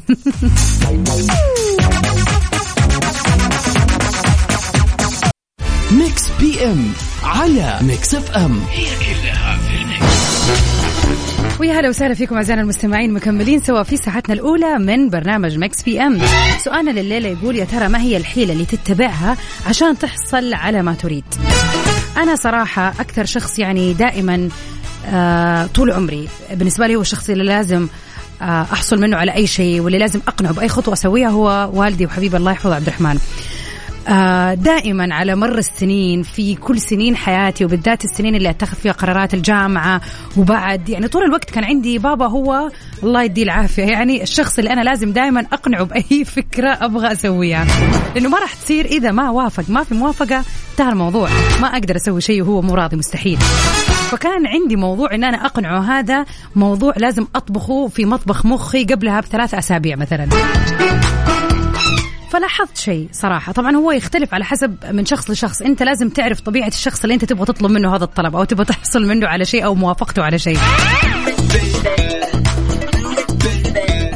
Mix 5.91 6.29
PM 6.39 6.91
على 7.23 7.79
Mix 7.81 8.15
FM. 8.15 8.59
هي 8.71 8.85
كلها 8.85 9.57
في 9.57 10.82
ويا 11.59 11.79
هلا 11.79 11.89
وسهلا 11.89 12.13
فيكم 12.13 12.35
أعزائنا 12.35 12.61
المستمعين 12.61 13.13
مكملين 13.13 13.59
سوا 13.59 13.83
في 13.83 13.97
ساعتنا 13.97 14.33
الأولى 14.35 14.77
من 14.79 15.09
برنامج 15.09 15.57
Mix 15.57 15.83
PM. 15.83 16.21
سؤالنا 16.63 16.91
لليلة 16.91 17.29
يقول 17.29 17.55
يا 17.55 17.65
ترى 17.65 17.87
ما 17.87 18.01
هي 18.01 18.17
الحيلة 18.17 18.53
اللي 18.53 18.65
تتبعها 18.65 19.37
عشان 19.67 19.97
تحصل 19.97 20.53
على 20.53 20.81
ما 20.81 20.93
تريد؟ 20.93 21.23
أنا 22.17 22.35
صراحة 22.35 22.87
أكثر 22.89 23.25
شخص 23.25 23.59
يعني 23.59 23.93
دائما 23.93 24.49
آه 25.05 25.65
طول 25.65 25.91
عمري 25.91 26.27
بالنسبة 26.53 26.87
لي 26.87 26.95
هو 26.95 27.01
الشخص 27.01 27.29
اللي 27.29 27.43
لازم 27.43 27.87
آه 28.41 28.61
أحصل 28.73 28.99
منه 29.01 29.17
على 29.17 29.33
أي 29.35 29.47
شيء 29.47 29.79
واللي 29.81 29.97
لازم 29.97 30.19
أقنعه 30.27 30.53
بأي 30.53 30.69
خطوة 30.69 30.93
أسويها 30.93 31.29
هو 31.29 31.69
والدي 31.73 32.05
وحبيبي 32.05 32.37
الله 32.37 32.51
يحفظه 32.51 32.75
عبد 32.75 32.87
الرحمن. 32.87 33.19
دائما 34.55 35.15
على 35.15 35.35
مر 35.35 35.57
السنين 35.57 36.23
في 36.23 36.55
كل 36.55 36.79
سنين 36.79 37.15
حياتي 37.15 37.65
وبالذات 37.65 38.05
السنين 38.05 38.35
اللي 38.35 38.49
أتخذ 38.49 38.77
فيها 38.77 38.91
قرارات 38.91 39.33
الجامعة 39.33 40.01
وبعد 40.37 40.89
يعني 40.89 41.07
طول 41.07 41.23
الوقت 41.23 41.49
كان 41.49 41.63
عندي 41.63 41.97
بابا 41.97 42.27
هو 42.27 42.69
الله 43.03 43.23
يديه 43.23 43.43
العافية. 43.43 43.83
يعني 43.83 44.23
الشخص 44.23 44.57
اللي 44.59 44.73
أنا 44.73 44.81
لازم 44.81 45.11
دائما 45.11 45.45
أقنعه 45.53 45.83
بأي 45.83 46.25
فكرة 46.35 46.69
أبغى 46.81 47.11
أسويها. 47.11 47.65
لأنه 48.15 48.29
ما 48.29 48.39
راح 48.39 48.53
تصير 48.53 48.85
إذا 48.85 49.11
ما 49.11 49.29
وافق. 49.29 49.63
ما 49.69 49.83
في 49.83 49.95
موافقة 49.95 50.43
انتهى 50.71 50.89
الموضوع. 50.89 51.29
ما 51.61 51.67
أقدر 51.67 51.95
أسوي 51.95 52.21
شيء 52.21 52.41
وهو 52.41 52.61
مو 52.61 52.75
راضي 52.75 52.97
مستحيل. 52.97 53.37
فكان 54.11 54.47
عندي 54.47 54.75
موضوع 54.75 55.15
إن 55.15 55.23
أنا 55.23 55.45
أقنعه. 55.45 55.99
هذا 55.99 56.25
موضوع 56.55 56.93
لازم 56.97 57.27
أطبخه 57.35 57.87
في 57.87 58.05
مطبخ 58.05 58.45
مخي 58.45 58.83
قبلها 58.83 59.19
بثلاث 59.21 59.53
أسابيع 59.53 59.95
مثلا. 59.95 60.27
فلاحظت 62.33 62.77
شيء 62.77 63.07
صراحة. 63.11 63.51
طبعا 63.51 63.75
هو 63.75 63.91
يختلف 63.91 64.33
على 64.33 64.45
حسب 64.45 64.75
من 64.91 65.05
شخص 65.05 65.29
لشخص. 65.29 65.61
أنت 65.61 65.83
لازم 65.83 66.09
تعرف 66.09 66.41
طبيعة 66.41 66.67
الشخص 66.67 67.03
اللي 67.03 67.13
أنت 67.13 67.25
تبغى 67.25 67.45
تطلب 67.45 67.71
منه 67.71 67.95
هذا 67.95 68.03
الطلب 68.03 68.35
أو 68.35 68.43
تبغى 68.43 68.65
تحصل 68.65 69.05
منه 69.07 69.27
على 69.27 69.45
شيء 69.45 69.65
أو 69.65 69.75
موافقته 69.75 70.23
على 70.23 70.39
شيء. 70.39 70.57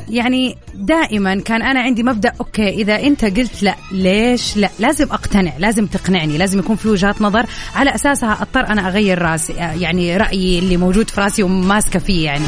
يعني 0.09 0.57
دائما 0.74 1.36
كان 1.36 1.62
أنا 1.62 1.81
عندي 1.81 2.03
مبدأ 2.03 2.31
أوكي 2.39 2.69
إذا 2.69 3.00
أنت 3.00 3.25
قلت 3.25 3.63
لا 3.63 3.75
ليش 3.91 4.57
لا؟ 4.57 4.69
لازم 4.79 5.05
أقتنع 5.12 5.53
لازم 5.57 5.86
تقنعني 5.86 6.38
لازم 6.38 6.59
يكون 6.59 6.75
في 6.75 6.88
وجهات 6.88 7.21
نظر. 7.21 7.45
على 7.75 7.95
أساسها 7.95 8.38
أضطر 8.41 8.67
أنا 8.67 8.88
أغير 8.88 9.21
رأسي 9.21 9.53
يعني 9.53 10.17
رأيي 10.17 10.59
اللي 10.59 10.77
موجود 10.77 11.09
في 11.09 11.21
رأسي 11.21 11.43
وماسكة 11.43 12.00
فيه 12.00 12.25
يعني. 12.25 12.45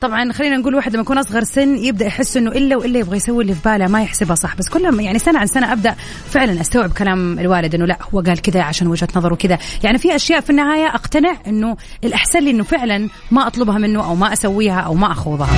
طبعا 0.00 0.32
خلينا 0.32 0.56
نقول 0.56 0.74
واحد 0.74 0.92
لما 0.92 1.02
يكون 1.02 1.18
أصغر 1.18 1.44
سن 1.44 1.76
يبدأ 1.76 2.06
يحس 2.06 2.36
إنه 2.36 2.50
إلا 2.50 2.76
وإلا 2.76 2.98
يبغى 2.98 3.16
يسوي 3.16 3.42
اللي 3.42 3.54
في 3.54 3.60
باله 3.64 3.86
ما 3.86 4.02
يحسبها 4.02 4.34
صح. 4.34 4.56
بس 4.56 4.68
كل 4.68 5.00
يعني 5.00 5.18
سنة 5.18 5.38
عن 5.38 5.46
سنة 5.46 5.72
أبدأ 5.72 5.94
فعلا 6.30 6.60
أستوعب 6.60 6.92
كلام 6.92 7.38
الوالد 7.38 7.74
إنه 7.74 7.84
لا 7.84 7.98
هو 8.14 8.20
قال 8.20 8.42
كذا 8.42 8.62
عشان 8.62 8.86
وجهة 8.86 9.08
نظره 9.16 9.34
كذا. 9.34 9.58
يعني 9.84 9.98
في 9.98 10.16
أشياء 10.16 10.40
في 10.40 10.50
النهاية 10.50 10.86
أقتنع 10.86 11.36
إنه 11.46 11.76
الأحسن 12.04 12.38
لي 12.38 12.50
إنه 12.50 12.64
فعلا 12.64 13.08
ما 13.30 13.46
أطلبها 13.46 13.78
منه 13.78 14.04
أو 14.04 14.14
ما 14.14 14.32
أسويها 14.32 14.80
أو 14.80 14.94
ما 14.94 15.12
أخوضها. 15.12 15.50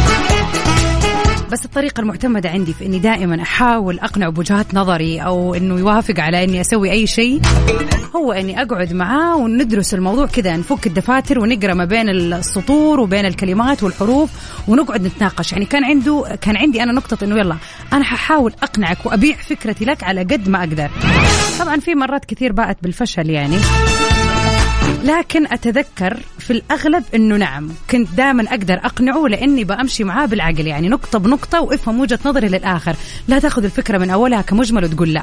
بس 1.52 1.64
الطريقة 1.64 2.00
المعتمدة 2.00 2.48
عندي 2.48 2.72
في 2.72 2.86
إني 2.86 2.98
دائما 2.98 3.42
أحاول 3.42 3.98
أقنعه 3.98 4.30
بوجهات 4.30 4.74
نظري 4.74 5.20
أو 5.20 5.54
إنه 5.54 5.78
يوافق 5.78 6.20
على 6.20 6.44
إني 6.44 6.60
أسوي 6.60 6.90
أي 6.90 7.06
شيء 7.06 7.40
هو 8.16 8.32
إني 8.32 8.62
أقعد 8.62 8.92
معاه 8.92 9.36
وندرس 9.36 9.94
الموضوع 9.94 10.26
كذا 10.26 10.56
نفك 10.56 10.86
الدفاتر 10.86 11.38
ونقرأ 11.38 11.74
ما 11.74 11.84
بين 11.84 12.08
السطور 12.08 13.00
وبين 13.00 13.26
الكلمات 13.26 13.82
والحروف 13.82 14.30
ونقعد 14.68 15.02
نتناقش. 15.06 15.52
يعني 15.52 15.64
كان 15.64 15.84
عنده 15.84 16.38
كان 16.40 16.56
عندي 16.56 16.82
أنا 16.82 16.92
نقطة 16.92 17.24
إنه 17.24 17.38
يلا 17.38 17.56
أنا 17.92 18.04
ححاول 18.04 18.52
أقنعك 18.62 19.06
وأبيع 19.06 19.36
فكرتي 19.36 19.84
لك 19.84 20.04
على 20.04 20.20
قد 20.20 20.48
ما 20.48 20.58
أقدر. 20.58 20.90
طبعا 21.58 21.76
في 21.76 21.94
مرات 21.94 22.24
كثير 22.24 22.52
باءت 22.52 22.76
بالفشل 22.82 23.30
يعني. 23.30 23.56
لكن 25.04 25.46
أتذكر 25.46 26.16
في 26.38 26.50
الأغلب 26.52 27.04
إنه 27.14 27.36
نعم 27.36 27.68
كنت 27.90 28.08
دائما 28.16 28.44
أقدر 28.48 28.74
أقنعه 28.74 29.26
لإني 29.28 29.64
بأمشي 29.64 30.04
معاه 30.04 30.26
بالعقل 30.26 30.66
يعني 30.66 30.88
نقطة 30.88 31.18
بنقطة 31.18 31.60
وافهم 31.60 32.00
وجهة 32.00 32.18
نظري 32.24 32.48
للآخر. 32.48 32.96
لا 33.28 33.38
تأخذ 33.38 33.64
الفكرة 33.64 33.98
من 33.98 34.10
أولها 34.10 34.42
كمجمل 34.42 34.84
وتقول 34.84 35.12
لا. 35.14 35.22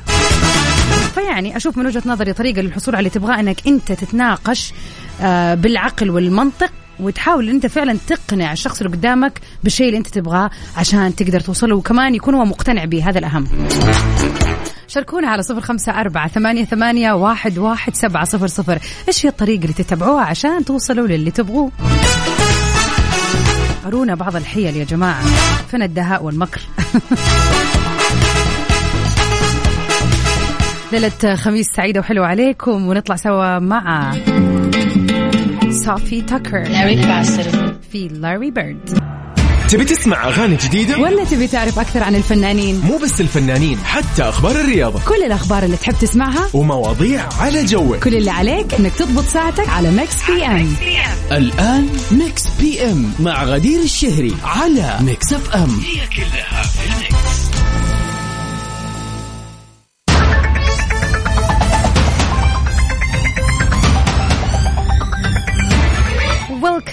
فيعني 1.16 1.58
أشوف 1.58 1.78
من 1.78 1.86
وجهة 1.86 2.04
نظري 2.06 2.34
طريقة 2.34 2.62
للحصول 2.62 2.96
على 2.96 3.00
اللي 3.00 3.10
تبغاه 3.10 3.40
إنك 3.40 3.68
أنت 3.68 3.92
تتناقش 3.92 4.74
آه، 5.22 5.56
بالعقل 5.56 6.10
والمنطق 6.10 6.72
وتحاول 7.00 7.50
أنت 7.50 7.66
فعلا 7.66 7.98
تقنع 8.08 8.52
الشخص 8.52 8.82
اللي 8.82 8.98
قدامك 8.98 9.42
بالشيء 9.64 9.88
اللي 9.88 9.98
أنت 9.98 10.08
تبغاه 10.08 10.50
عشان 10.78 11.16
تقدر 11.16 11.40
توصله 11.40 11.76
وكمان 11.76 12.16
يكون 12.16 12.34
هو 12.36 12.46
مقتنع 12.46 12.86
به 12.86 13.10
هذا 13.10 13.20
الأهم. 13.20 13.48
شاركونا 14.88 15.28
على 15.28 15.44
صفر 15.44 15.62
خمسة 15.62 15.92
أربعة 15.92 16.28
ثمانية, 16.28 16.66
ثمانية 16.66 17.12
واحد, 17.12 17.58
واحد 17.58 17.96
سبعة 17.96 18.26
صفر 18.26 18.48
صفر. 18.48 18.80
إيش 19.08 19.26
هي 19.26 19.30
الطريقة 19.30 19.62
اللي 19.62 19.74
تتبعوها 19.74 20.24
عشان 20.24 20.66
توصلوا 20.66 21.08
للي 21.08 21.32
تبغوه؟ 21.32 21.72
أرونا 23.86 24.16
بعض 24.16 24.36
الحيل 24.36 24.76
يا 24.76 24.84
جماعة. 24.84 25.24
فين 25.72 25.82
الدهاء 25.82 26.24
والمكر. 26.24 26.62
ليلة 30.92 31.36
خميس 31.36 31.68
سعيدة 31.76 32.00
وحلوة 32.00 32.28
عليكم 32.28 32.88
ونطلع 32.88 33.16
سوا 33.16 33.60
مع 33.60 34.14
Sofi 35.86 36.22
Tukker. 36.22 36.66
في 37.92 38.08
Larry 38.08 38.52
Bird 38.52 39.00
تبي 39.70 39.86
تسمع 39.86 40.28
أغاني 40.28 40.56
جديدة؟ 40.56 40.98
ولا 40.98 41.24
تبي 41.24 41.48
تعرف 41.48 41.80
أكثر 41.80 42.04
عن 42.04 42.16
الفنانين؟ 42.16 42.82
مو 42.82 42.98
بس 42.98 43.22
الفنانين 43.22 43.78
حتى 43.78 44.24
أخبار 44.24 44.52
الرياضة. 44.52 45.00
كل 45.08 45.24
الأخبار 45.24 45.64
اللي 45.64 45.78
تحب 45.78 45.94
تسمعها؟ 46.02 46.50
ومواضيع 46.54 47.30
على 47.40 47.66
جوك. 47.66 48.04
كل 48.04 48.16
اللي 48.16 48.32
عليك 48.32 48.74
إنك 48.74 48.92
تضبط 48.94 49.24
ساعتك 49.24 49.70
على 49.70 49.92
Mix 49.92 50.32
PM 50.32 50.76
الآن 51.32 51.90
Mix 52.12 52.44
PM 52.60 53.12
مع 53.20 53.44
غدير 53.44 53.80
الشهري 53.82 54.36
على 54.44 54.98
Mix 55.02 55.34
FM 55.34 55.70
هي 55.70 56.08
كلها 56.16 56.64
في 56.64 56.94
ال 56.94 57.05
mix. 57.05 57.50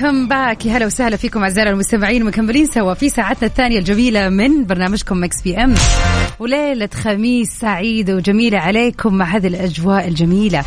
Welcome 0.03 0.29
back. 0.29 0.67
يا 0.67 0.77
هلا 0.77 0.87
وسهلا 0.87 1.17
فيكم 1.17 1.43
اعزائنا 1.43 1.71
المستمعين 1.71 2.25
مكملين 2.25 2.67
سوا 2.67 2.95
في 2.95 3.09
ساعتنا 3.09 3.49
الثانية 3.49 3.79
الجميلة 3.79 4.29
من 4.29 4.65
برنامجكم 4.65 5.23
Mix 5.23 5.43
PM 5.43 5.75
وليلة 6.39 6.89
خميس 6.95 7.49
سعيده 7.49 8.17
وجميلة 8.17 8.59
عليكم 8.59 9.15
مع 9.15 9.25
هذه 9.25 9.47
الأجواء 9.47 10.09
الجميلة. 10.09 10.65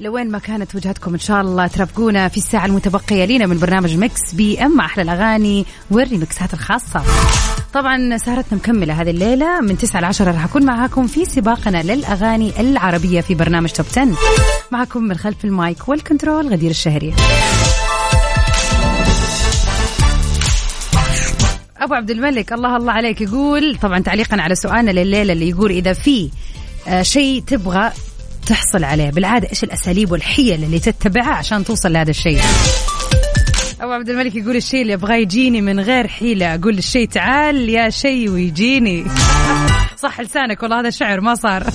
لوين 0.00 0.30
ما 0.30 0.38
كانت 0.38 0.74
وجهتكم 0.74 1.12
إن 1.12 1.18
شاء 1.18 1.40
الله 1.40 1.66
ترافقونا 1.66 2.28
في 2.28 2.36
الساعة 2.36 2.66
المتبقية 2.66 3.24
لنا 3.24 3.46
من 3.46 3.58
برنامج 3.58 3.96
Mix 3.96 4.34
PM 4.34 4.76
مع 4.76 4.86
أحلى 4.86 5.02
الأغاني 5.02 5.66
والريمكسات 5.90 6.54
الخاصة. 6.54 7.02
طبعا 7.74 8.16
سهرتنا 8.16 8.58
مكملة 8.58 9.02
هذه 9.02 9.10
الليلة. 9.10 9.60
من 9.60 9.78
9 9.78 10.00
ل 10.00 10.04
10 10.04 10.30
راح 10.30 10.44
أكون 10.44 10.64
معاكم 10.64 11.06
في 11.06 11.24
سباقنا 11.24 11.82
للأغاني 11.82 12.60
العربية 12.60 13.20
في 13.20 13.34
برنامج 13.34 13.70
Top 13.70 13.86
10 13.90 14.08
معكم 14.72 15.02
من 15.02 15.16
خلف 15.16 15.44
المايك 15.44 15.88
والكنترول 15.88 16.48
غدير 16.48 16.70
الشهري. 16.70 17.14
أبو 21.86 21.94
عبد 21.94 22.10
الملك 22.10 22.52
الله 22.52 22.76
الله 22.76 22.92
عليك 22.92 23.20
يقول 23.20 23.76
طبعا 23.76 23.98
تعليقا 23.98 24.40
على 24.40 24.54
سؤالنا 24.54 24.90
لليلة 24.90 25.32
اللي 25.32 25.48
يقول 25.48 25.70
إذا 25.70 25.92
في 25.92 26.30
آه، 26.88 27.02
شيء 27.02 27.42
تبغى 27.46 27.92
تحصل 28.46 28.84
عليه 28.84 29.10
بالعادة 29.10 29.48
إيش 29.50 29.64
الأساليب 29.64 30.12
والحيل 30.12 30.64
اللي 30.64 30.78
تتبعها 30.78 31.34
عشان 31.34 31.64
توصل 31.64 31.92
لهذا 31.92 32.10
الشيء؟ 32.10 32.40
أبو 33.80 33.92
عبد 33.92 34.08
الملك 34.08 34.34
يقول 34.34 34.56
الشيء 34.56 34.82
اللي 34.82 34.94
ابغاه 34.94 35.14
يجيني 35.14 35.60
من 35.60 35.80
غير 35.80 36.08
حيلة 36.08 36.54
أقول 36.54 36.76
للشيء 36.76 37.08
تعال 37.08 37.68
يا 37.68 37.90
شيء 37.90 38.30
ويجيني. 38.30 39.04
صح 39.96 40.20
لسانك 40.20 40.62
والله 40.62 40.80
هذا 40.80 40.90
شعر 40.90 41.20
ما 41.20 41.34
صار. 41.34 41.64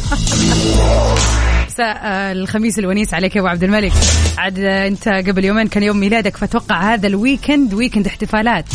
مساء 1.68 2.02
الخميس 2.32 2.80
الونيس 2.80 3.14
عليك 3.14 3.36
يا 3.36 3.42
أبو 3.42 3.48
عبد 3.48 3.64
الملك. 3.64 3.94
عاد 4.38 4.60
أنت 4.60 5.08
قبل 5.08 5.46
يومين 5.46 5.68
كان 5.68 5.84
يوم 5.84 6.00
ميلادك 6.00 6.38
فاتوقع 6.38 6.94
هذا 6.94 7.08
ال 7.08 7.16
weekend 7.16 7.74
weekend 7.74 8.08
احتفالات. 8.08 8.66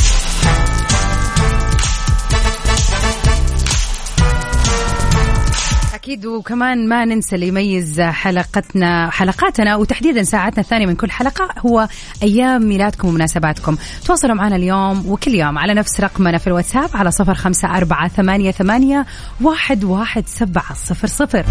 أكيد. 6.07 6.27
وكمان 6.27 6.89
ما 6.89 7.05
ننسى 7.05 7.35
اللي 7.35 7.49
يميز 7.49 8.01
حلقتنا 8.01 9.11
حلقاتنا 9.11 9.77
وتحديدا 9.77 10.23
ساعتنا 10.23 10.61
الثانية 10.61 10.87
من 10.87 10.97
كل 10.97 11.11
حلقة 11.11 11.49
هو 11.59 11.89
أيام 12.23 12.69
ميلادكم 12.69 13.09
ومناسباتكم. 13.09 13.77
تواصلوا 14.05 14.35
معنا 14.35 14.57
اليوم 14.57 15.11
وكل 15.11 15.35
يوم 15.35 15.59
على 15.59 15.75
نفس 15.75 16.01
رقمنا 16.01 16.39
في 16.39 16.47
الواتساب 16.47 16.91
على 16.95 17.11
صفر 17.11 17.35
خمسة 17.35 17.77
أربعة 17.77 18.09
ثمانية, 18.09 18.51
ثمانية 18.51 19.07
واحد, 19.41 19.85
واحد 19.85 20.27
سبعة 20.27 20.75
صفر 20.75 21.09
صفر. 21.09 21.45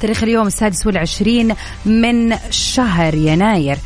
تاريخ 0.00 0.22
اليوم 0.22 0.46
السادس 0.46 0.86
والعشرين 0.86 1.54
من 1.86 2.36
شهر 2.50 3.14
يناير. 3.14 3.78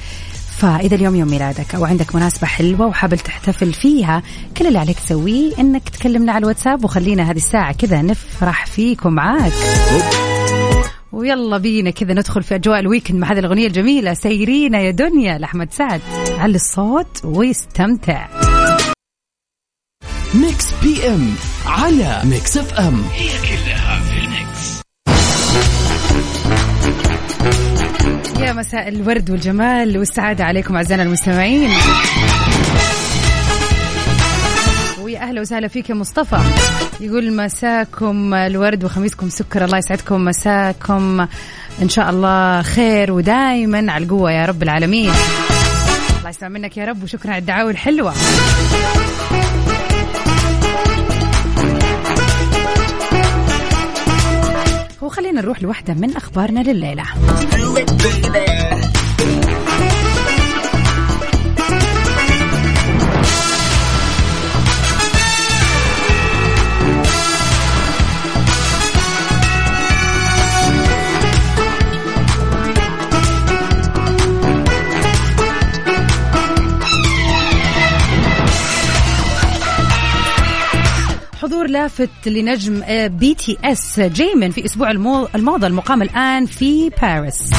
فإذا 0.60 0.94
اليوم 0.94 1.14
يوم 1.14 1.30
ميلادك 1.30 1.74
أو 1.74 1.84
عندك 1.84 2.14
مناسبة 2.14 2.46
حلوة 2.46 2.86
وحابل 2.86 3.18
تحتفل 3.18 3.72
فيها 3.72 4.22
كل 4.56 4.66
اللي 4.66 4.78
عليك 4.78 4.98
تسويه 5.00 5.58
إنك 5.58 5.88
تكلمنا 5.88 6.32
على 6.32 6.42
الواتساب 6.42 6.84
وخلينا 6.84 7.30
هذه 7.30 7.36
الساعة 7.36 7.72
كذا 7.72 8.02
نفرح 8.02 8.66
فيك 8.66 9.06
ومعاك 9.06 9.52
ويلا 11.12 11.58
بينا 11.58 11.90
كذا 11.90 12.12
ندخل 12.12 12.42
في 12.42 12.54
أجواء 12.54 12.80
الويكند 12.80 13.18
مع 13.18 13.32
هذه 13.32 13.38
الأغنية 13.38 13.66
الجميلة 13.66 14.14
سيرينا 14.14 14.80
يا 14.80 14.90
دنيا 14.90 15.38
لأحمد 15.38 15.72
سعد. 15.72 16.00
علي 16.38 16.54
الصوت 16.54 17.24
ويستمتع. 17.24 18.26
Mix 20.34 20.66
PM 20.82 21.34
على 21.66 22.20
Mix 22.24 22.56
FM. 22.56 23.02
هي 23.14 23.28
كلها 23.28 23.89
يا 28.40 28.52
مساء 28.52 28.88
الورد 28.88 29.30
والجمال 29.30 29.98
والسعادة 29.98 30.44
عليكم 30.44 30.76
أعزائنا 30.76 31.02
المستمعين. 31.02 31.70
ويا 35.02 35.20
أهلا 35.22 35.40
وسهلا 35.40 35.68
فيك 35.68 35.90
يا 35.90 35.94
مصطفى. 35.94 36.38
يقول 37.00 37.32
مساكم 37.36 38.34
الورد 38.34 38.84
وخميسكم 38.84 39.28
سكر. 39.28 39.64
الله 39.64 39.78
يسعدكم. 39.78 40.24
مساكم 40.24 41.26
إن 41.82 41.88
شاء 41.88 42.10
الله 42.10 42.62
خير 42.62 43.12
ودائما 43.12 43.92
على 43.92 44.04
القوة 44.04 44.32
يا 44.32 44.46
رب 44.46 44.62
العالمين. 44.62 45.10
الله 46.18 46.30
يسمع 46.30 46.48
منك 46.48 46.76
يا 46.76 46.84
رب 46.84 47.02
وشكرا 47.02 47.30
على 47.30 47.40
الدعاوى 47.40 47.70
الحلوة. 47.70 48.14
وخلينا 55.10 55.40
نروح 55.40 55.62
لوحدة 55.62 55.94
من 55.94 56.16
أخبارنا 56.16 56.60
لليلة. 56.60 57.04
لافت 81.70 82.10
لنجم 82.26 82.82
بي 83.08 83.34
تي 83.34 83.58
اس 83.64 84.00
جيمن 84.00 84.50
في 84.50 84.64
أسبوع 84.64 84.90
الموضه 85.34 85.66
المقام 85.66 86.02
الآن 86.02 86.46
في 86.46 86.90
باريس. 87.02 87.50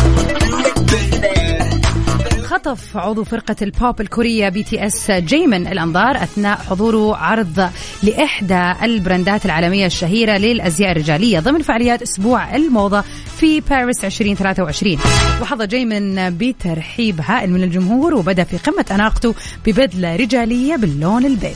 خطف 2.43 2.97
عضو 2.97 3.24
فرقة 3.24 3.56
البوب 3.62 4.02
الكورية 4.02 4.50
بي 4.50 4.63
تي 4.63 4.86
اس 4.86 5.12
جيمن 5.12 5.67
الأنظار 5.67 6.15
أثناء 6.24 6.58
حضوره 6.58 7.15
عرض 7.17 7.69
لإحدى 8.04 8.74
البراندات 8.84 9.45
العالمية 9.45 9.86
الشهيرة 9.86 10.38
للأزياء 10.38 10.91
الرجالية 10.91 11.39
ضمن 11.39 11.62
فعاليات 11.62 12.02
أسبوع 12.02 12.56
الموضة 12.56 13.04
في 13.39 13.60
باريس 13.62 14.06
2023 14.06 14.97
وحظى 15.41 15.67
جيمن 15.67 16.38
بترحيب 16.38 17.21
هائل 17.21 17.50
من 17.52 17.63
الجمهور 17.63 18.13
وبدأ 18.13 18.43
في 18.43 18.58
قمة 18.58 18.86
أناقته 18.91 19.36
ببدلة 19.65 20.15
رجالية 20.15 20.76
باللون 20.76 21.26
البيج 21.26 21.56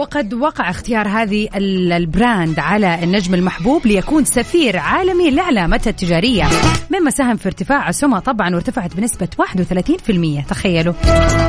وقد 0.00 0.34
وقع 0.34 0.70
اختيار 0.70 1.08
هذه 1.08 1.48
البراند 1.56 2.58
على 2.58 3.04
النجم 3.04 3.34
المحبوب 3.34 3.86
ليكون 3.86 4.24
سفير 4.24 4.76
عالمي 4.78 5.30
لعلامته 5.30 5.88
التجارية. 5.88 6.44
مما 6.90 7.10
ساهم 7.10 7.36
في 7.36 7.46
ارتفاع 7.46 7.90
سمعة 7.90 8.20
طبعا 8.20 8.54
وارتفعت 8.54 8.96
بنسبة 8.96 9.28
31% 9.38 10.44
تخيلوا. 10.48 10.94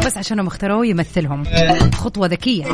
بس 0.05 0.17
عشانهم 0.17 0.47
اختاروه 0.47 0.85
يمثلهم. 0.85 1.43
خطوة 1.93 2.27
ذكية. 2.27 2.65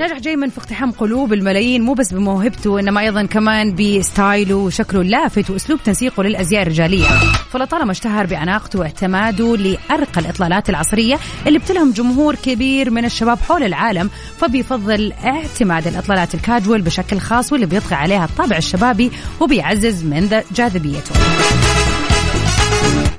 نجح 0.00 0.18
جيمن 0.18 0.48
في 0.48 0.58
اقتحام 0.58 0.90
قلوب 0.90 1.32
الملايين. 1.32 1.82
مو 1.82 1.94
بس 1.94 2.12
بموهبته 2.12 2.80
إنما 2.80 3.00
أيضا 3.00 3.26
كمان 3.26 3.74
بستايله 3.74 4.54
وشكله 4.56 5.00
اللافت 5.00 5.50
وأسلوب 5.50 5.80
تنسيقه 5.84 6.22
للأزياء 6.22 6.62
الرجالية. 6.62 7.08
فلطالما 7.52 7.92
اشتهر 7.92 8.26
بأناقته 8.26 8.78
واعتماده 8.78 9.56
لأرقى 9.56 10.20
الإطلالات 10.20 10.70
العصرية 10.70 11.18
اللي 11.46 11.58
بتلهم 11.58 11.92
جمهور 11.92 12.34
كبير 12.34 12.90
من 12.90 13.04
الشباب 13.04 13.38
حول 13.38 13.62
العالم 13.62 14.10
فبيفضل 14.38 15.12
اعتماد 15.12 15.86
الإطلالات 15.86 16.34
الكاجوال 16.34 16.82
بشكل 16.82 17.18
خاص 17.18 17.52
واللي 17.52 17.66
بيطغى 17.66 17.94
عليها 17.94 18.24
الطابع 18.24 18.56
الشبابي 18.56 19.10
وبيعزز 19.40 20.04
من 20.04 20.42
جاذبيته. 20.52 21.14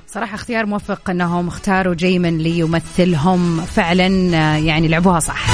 صراحة 0.08 0.36
اختيار 0.36 0.66
موفق 0.66 1.10
انهم 1.10 1.48
اختاروا 1.48 1.94
جيمن 1.94 2.38
ليمثلهم 2.38 3.62
فعلا 3.62 4.08
يعني 4.58 4.88
لعبوها 4.88 5.20
صح. 5.20 5.48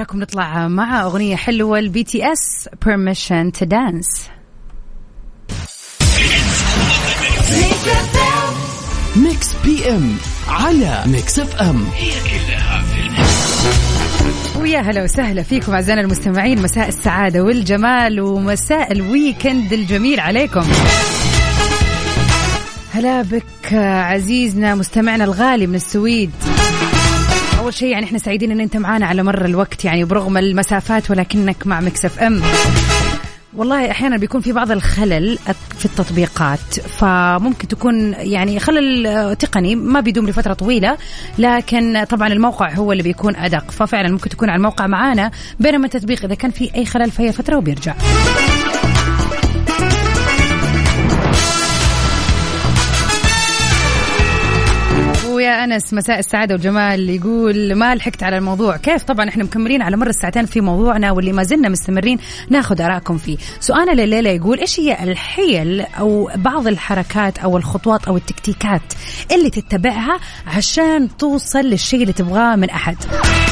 رايكم 0.00 0.20
نطلع 0.20 0.68
مع 0.68 1.02
أغنية 1.02 1.36
حلوة 1.36 1.78
البي 1.78 2.04
تي 2.04 2.32
اس 2.32 2.68
Permission 2.86 3.52
to 3.52 3.64
Dance 3.64 4.30
ميكس 9.16 9.48
بي 9.64 9.90
ام 9.90 10.16
على 10.48 11.02
ميكس 11.06 11.38
اف 11.38 11.56
ام 11.56 11.84
هي 11.96 12.10
كلها 12.10 12.82
في 12.82 14.60
ويا 14.60 14.80
هلا 14.80 15.02
وسهلا 15.02 15.42
فيكم 15.42 15.72
أعزائنا 15.72 16.00
المستمعين. 16.00 16.62
مساء 16.62 16.88
السعادة 16.88 17.40
والجمال 17.42 18.20
ومساء 18.20 18.92
ال 18.92 19.02
weekend 19.02 19.72
الجميل 19.72 20.20
عليكم. 20.20 20.66
هلا 22.92 23.22
بك 23.22 23.72
عزيزنا 23.72 24.74
مستمعنا 24.74 25.24
الغالي 25.24 25.66
من 25.66 25.74
السويد. 25.74 26.30
أول 27.58 27.74
شيء 27.74 27.88
يعني 27.88 28.04
إحنا 28.04 28.18
سعيدين 28.18 28.50
إن 28.50 28.60
أنت 28.60 28.76
معانا 28.76 29.06
على 29.06 29.22
مر 29.22 29.44
الوقت 29.44 29.84
يعني 29.84 30.04
برغم 30.04 30.36
المسافات 30.36 31.10
ولكنك 31.10 31.66
مع 31.66 31.80
مكسف 31.80 32.18
ام 32.18 32.42
والله 33.56 33.90
أحيانا 33.90 34.16
بيكون 34.16 34.40
في 34.40 34.52
بعض 34.52 34.70
الخلل 34.70 35.38
في 35.78 35.84
التطبيقات 35.84 36.80
فممكن 36.80 37.68
تكون 37.68 38.12
يعني 38.12 38.60
خلل 38.60 39.36
تقني 39.36 39.76
ما 39.76 40.00
بيدوم 40.00 40.28
لفترة 40.28 40.52
طويلة 40.52 40.96
لكن 41.38 42.04
طبعا 42.04 42.28
الموقع 42.28 42.74
هو 42.74 42.92
اللي 42.92 43.02
بيكون 43.02 43.36
أدق. 43.36 43.70
ففعلا 43.70 44.08
ممكن 44.08 44.30
تكون 44.30 44.48
على 44.48 44.56
الموقع 44.56 44.86
معانا 44.86 45.30
بينما 45.60 45.86
التطبيق 45.86 46.24
إذا 46.24 46.34
كان 46.34 46.50
في 46.50 46.74
أي 46.74 46.84
خلل 46.84 47.10
في 47.10 47.22
اي 47.22 47.32
فترة 47.32 47.56
وبيرجع. 47.56 47.94
يا 55.50 55.64
أنس 55.64 55.94
مساء 55.94 56.18
السعادة 56.18 56.54
والجمال. 56.54 57.10
يقول 57.10 57.74
ما 57.74 57.94
لحقت 57.94 58.22
على 58.22 58.38
الموضوع. 58.38 58.76
كيف؟ 58.76 59.02
طبعا 59.02 59.28
إحنا 59.28 59.44
مكملين 59.44 59.82
على 59.82 59.96
مر 59.96 60.08
الساعتين 60.08 60.46
في 60.46 60.60
موضوعنا 60.60 61.10
واللي 61.10 61.32
ما 61.32 61.42
زلنا 61.42 61.68
مستمرين 61.68 62.18
ناخذ 62.50 62.82
آرائكم 62.82 63.18
فيه. 63.18 63.36
سؤالنا 63.60 64.02
لليلة 64.02 64.30
يقول 64.30 64.58
إيش 64.58 64.80
هي 64.80 65.02
الحيل 65.02 65.80
أو 65.80 66.30
بعض 66.36 66.66
الحركات 66.66 67.38
أو 67.38 67.56
الخطوات 67.56 68.08
أو 68.08 68.16
التكتيكات 68.16 68.82
اللي 69.32 69.50
تتبعها 69.50 70.18
عشان 70.46 71.16
توصل 71.16 71.60
للشيء 71.60 72.02
اللي 72.02 72.12
تبغاه 72.12 72.56
من 72.56 72.70
أحد؟ 72.70 72.96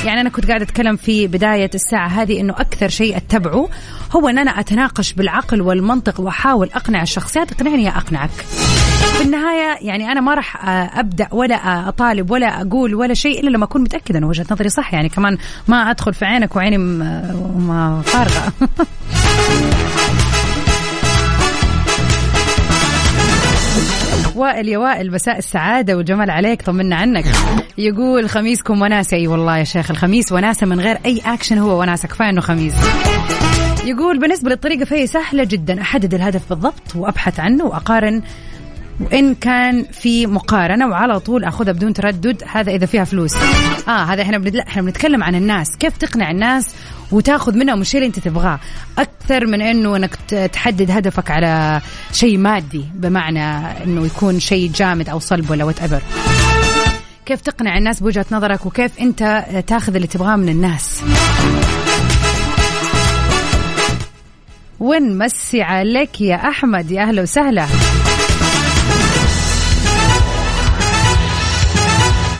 يعني 0.04 0.20
أنا 0.20 0.28
كنت 0.30 0.46
قاعدة 0.48 0.64
أتكلم 0.64 0.96
في 0.96 1.26
بداية 1.26 1.70
الساعة 1.74 2.08
هذه 2.08 2.40
إنه 2.40 2.52
أكثر 2.52 2.88
شيء 2.88 3.16
أتبعه 3.16 3.68
هو 4.16 4.28
إن 4.28 4.38
أنا 4.38 4.50
أتناقش 4.50 5.12
بالعقل 5.12 5.61
والمنطق 5.61 6.20
وأحاول 6.20 6.70
أقنع 6.74 7.02
الشخصيات. 7.02 7.52
اقنعني 7.52 7.88
أقنعك. 7.88 8.30
في 9.18 9.24
النهاية 9.24 9.78
يعني 9.80 10.12
أنا 10.12 10.20
ما 10.20 10.34
راح 10.34 10.68
أبدأ 10.98 11.28
ولا 11.32 11.88
أطالب 11.88 12.30
ولا 12.30 12.62
أقول 12.62 12.94
ولا 12.94 13.14
شيء 13.14 13.40
إلا 13.40 13.50
لما 13.50 13.64
أكون 13.64 13.82
متأكدة 13.82 14.18
إنه 14.18 14.26
وجهة 14.28 14.46
نظري 14.50 14.68
صح. 14.68 14.94
يعني 14.94 15.08
كمان 15.08 15.38
ما 15.68 15.90
أدخل 15.90 16.14
في 16.14 16.24
عينك 16.24 16.56
وعيني 16.56 16.78
فارغة. 18.02 18.52
وائل 24.38 24.68
يا 24.68 24.79
وائل 24.79 25.12
مساء 25.12 25.38
السعادة 25.38 25.96
والجمال 25.96 26.31
عليك 26.31 26.62
طمنا 26.62 26.96
عنك. 26.96 27.24
يقول 27.79 28.29
خميسكم 28.29 28.83
وناسة. 28.83 29.16
أي 29.16 29.27
والله 29.27 29.59
يا 29.59 29.64
شيخ 29.64 29.90
الخميس 29.90 30.33
وناسة 30.33 30.66
من 30.66 30.81
غير 30.81 30.98
أي 31.07 31.22
أكشن 31.27 31.59
هو 31.59 31.81
وناسة 31.81 32.09
كفاية 32.09 32.31
أنه 32.31 32.40
خميس. 32.40 32.74
يقول 33.85 34.18
بالنسبة 34.18 34.51
للطريقة 34.51 34.85
فهي 34.85 35.07
سهلة 35.07 35.44
جدا. 35.44 35.81
أحدد 35.81 36.14
الهدف 36.14 36.48
بالضبط 36.48 36.96
وأبحث 36.96 37.40
عنه 37.40 37.64
وأقارن 37.64 38.22
وإن 39.00 39.34
كان 39.34 39.84
في 39.92 40.26
مقارنة 40.26 40.88
وعلى 40.88 41.20
طول 41.20 41.44
أخذها 41.44 41.72
بدون 41.72 41.92
تردد 41.92 42.42
هذا 42.46 42.70
إذا 42.72 42.87
فيها 42.87 43.04
فلوس. 43.04 43.34
آه 43.88 44.04
هذا 44.04 44.22
إحنا 44.22 44.38
بند... 44.38 44.56
إحنا 44.56 44.82
بنتكلم 44.82 45.22
عن 45.22 45.34
الناس. 45.34 45.76
كيف 45.76 45.96
تقنع 45.96 46.30
الناس 46.30 46.74
وتأخذ 47.12 47.56
منهم 47.56 47.80
الشيء 47.80 48.00
اللي 48.00 48.06
أنت 48.06 48.18
تبغاه؟ 48.18 48.58
أكثر 48.98 49.46
من 49.46 49.62
إنه 49.62 49.96
إنك 49.96 50.14
تحدد 50.52 50.90
هدفك 50.90 51.30
على 51.30 51.80
شيء 52.12 52.38
مادي 52.38 52.84
بمعنى 52.94 53.44
إنه 53.84 54.06
يكون 54.06 54.40
شيء 54.40 54.70
جامد 54.74 55.08
أو 55.08 55.18
صلب 55.18 55.50
ولا 55.50 55.64
وات 55.64 55.82
ايفر 55.82 56.02
كيف 57.26 57.40
تقنع 57.40 57.78
الناس 57.78 58.00
بوجهة 58.00 58.26
نظرك 58.32 58.66
وكيف 58.66 59.00
أنت 59.00 59.44
تأخذ 59.66 59.94
اللي 59.94 60.06
تبغاه 60.06 60.37
من 60.37 60.48
الناس؟ 60.48 61.02
ونمسي 64.80 65.62
عليك 65.62 66.20
يا 66.20 66.37
أحمد؟ 66.37 66.90
يا 66.90 67.02
أهلا 67.02 67.22
وسهلا. 67.22 67.66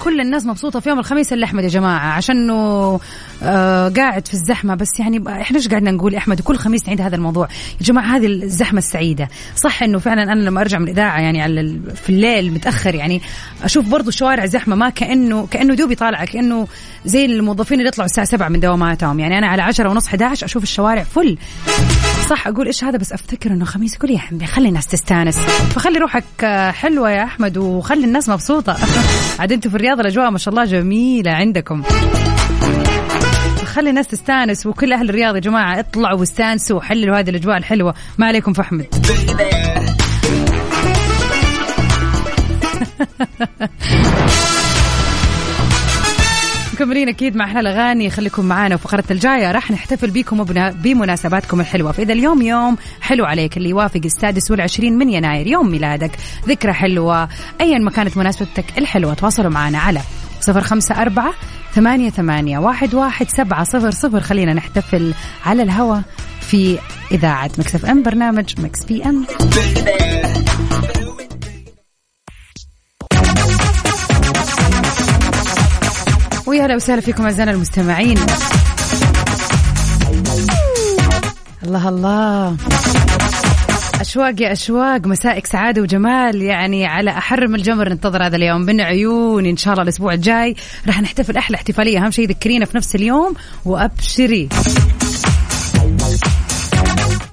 كل 0.09 0.21
الناس 0.21 0.47
مبسوطة 0.47 0.81
في 0.81 0.89
يوم 0.89 0.99
الخميس 0.99 1.33
إلا 1.33 1.45
أحمد 1.45 1.65
يا 1.65 1.69
جماعة 1.69 2.13
عشان 2.13 2.51
آه 2.51 3.89
قاعد 3.89 4.29
في 4.29 4.35
الزحمة. 4.35 4.75
بس 4.75 5.01
يعني 5.01 5.23
إحنا 5.29 5.57
إيش 5.57 5.69
قاعدنا 5.69 5.91
نقول 5.91 6.15
أحمد؟ 6.15 6.41
كل 6.41 6.57
خميس 6.57 6.87
نعيد 6.87 7.01
هذا 7.01 7.17
الموضوع. 7.17 7.49
يا 7.81 7.87
جماعة 7.87 8.17
هذه 8.17 8.27
الزحمة 8.27 8.79
السعيدة. 8.79 9.29
صح 9.57 9.83
إنه 9.83 9.99
فعلا 9.99 10.23
أنا 10.23 10.41
لما 10.41 10.61
أرجع 10.61 10.79
من 10.79 10.85
الإذاعة 10.85 11.21
يعني 11.21 11.43
على 11.43 11.81
في 11.95 12.11
الليل 12.11 12.53
متأخر 12.53 12.95
يعني 12.95 13.23
أشوف 13.63 13.89
برضو 13.89 14.09
الشوارع 14.09 14.47
زحمة 14.47 14.77
ما 14.77 14.91
كأنه 14.91 15.47
كأنه 15.47 15.75
دوبي 15.75 15.95
طالعة 15.95 16.25
كأنه 16.25 16.67
زي 17.05 17.25
الموظفين 17.25 17.79
اللي 17.79 17.89
يطلعوا 17.89 18.07
الساعة 18.07 18.27
7 18.27 18.49
من 18.49 18.61
دواماتهم. 18.61 19.21
يعني 19.21 19.39
أنا 19.39 19.47
على 19.47 19.63
10 19.63 19.91
ونص 19.91 20.07
11 20.07 20.47
أشوف 20.47 20.63
الشوارع 20.63 21.03
فل. 21.03 21.39
صح 22.31 22.49
أقول 22.49 22.67
إيش 22.67 22.85
هذا؟ 22.85 22.99
بس 22.99 23.13
أفتكر 23.13 23.51
إنه 23.51 23.65
خميس 23.65 23.99
كل 23.99 24.11
يا 24.11 24.19
حبيبي 24.19 24.47
خلي 24.47 24.69
الناس 24.69 24.87
تستأنس. 24.87 25.39
فخلي 25.75 25.99
روحك 25.99 26.45
حلوة 26.71 27.11
يا 27.11 27.25
أحمد 27.25 27.59
وخلي 27.59 28.05
الناس 28.05 28.29
مبسوطة. 28.29 28.77
عاد 29.39 29.53
أنتوا 29.53 29.71
في 29.71 29.77
الرياض 29.77 29.98
الاجواء 30.01 30.31
ما 30.31 30.39
شاء 30.39 30.55
الله 30.55 30.65
جميلة 30.65 31.31
عندكم. 31.31 31.83
خلي 33.65 33.91
الناس 33.91 34.07
تستانس 34.07 34.67
وكل 34.67 34.93
أهل 34.93 35.09
الرياض 35.09 35.35
يا 35.35 35.41
جماعة 35.41 35.79
اطلعوا 35.79 36.19
واستانسوا 36.19 36.77
وحللوا 36.77 37.19
هذه 37.19 37.31
الأجواء 37.31 37.57
الحلوة. 37.57 37.95
ما 38.19 38.27
عليكم 38.27 38.53
فحمد 38.53 38.87
مكملين 46.79 47.09
أكيد 47.09 47.37
مع 47.37 47.45
أحلى 47.45 47.61
الأغاني. 47.61 48.11
خليكم 48.11 48.45
معانا 48.45 48.75
وفقرتنا 48.75 49.13
الجاية. 49.13 49.53
راح 49.53 49.71
نحتفل 49.71 50.11
بكم 50.11 50.45
بمناسباتكم 50.73 51.61
الحلوة. 51.61 51.93
فإذا 51.93 52.13
اليوم 52.13 52.43
يوم 52.43 52.77
حلو 53.01 53.25
عليك 53.25 53.57
اللي 53.57 53.69
يوافق 53.69 54.01
السادس 54.05 54.51
والعشرين 54.51 54.99
من 54.99 55.09
يناير 55.11 55.47
يوم 55.47 55.71
ميلادك 55.71 56.11
ذكرى 56.49 56.73
حلوة 56.73 57.29
ايا 57.61 57.79
ما 57.79 57.91
كانت 57.91 58.17
مناسبتك 58.17 58.65
الحلوة 58.79 59.15
تواصلوا 59.15 59.51
معنا 59.51 59.79
على 59.79 60.01
صفر 60.41 60.61
خمسة 60.61 61.03
أربعة 61.03 61.33
ثمانية 61.75 62.11
ثمانية 62.11 62.59
واحد 62.59 62.95
واحد 62.95 63.27
سبعة 63.29 63.65
صفر 63.65 63.91
صفر. 63.91 64.21
خلينا 64.21 64.53
نحتفل 64.53 65.15
على 65.47 65.63
الهوا 65.63 65.99
في 66.41 66.79
إذاعة 67.13 67.51
مكسف 67.59 67.87
أم 67.87 68.03
برنامج 68.03 68.61
مكس 68.61 68.85
بي 68.85 69.05
أم. 69.05 69.27
ويا 76.49 76.67
هلا 76.67 76.77
وسهلا 76.77 77.01
فيكم 77.01 77.25
أعزائنا 77.25 77.51
المستمعين. 77.51 78.19
الله 81.65 81.89
الله. 81.89 82.57
أشواق 84.01 84.41
يا 84.41 84.53
أشواق 84.53 85.07
مسائك 85.07 85.47
سعادة 85.47 85.83
وجمال. 85.83 86.43
يعني 86.43 86.87
على 86.87 87.11
أحر 87.11 87.49
من 87.49 87.55
الجمر 87.55 87.89
ننتظر 87.89 88.27
هذا 88.27 88.37
اليوم. 88.37 88.61
من 88.61 88.81
عيون 88.81 89.47
إن 89.47 89.57
شاء 89.57 89.73
الله 89.73 89.83
الأسبوع 89.83 90.13
الجاي 90.13 90.57
راح 90.87 91.03
نحتفل 91.03 91.37
أحلى 91.37 91.55
احتفالية. 91.55 91.99
أهم 92.05 92.11
شيء 92.11 92.29
ذكرينا 92.29 92.65
في 92.65 92.77
نفس 92.77 92.95
اليوم 92.95 93.35
وأبشري. 93.65 94.49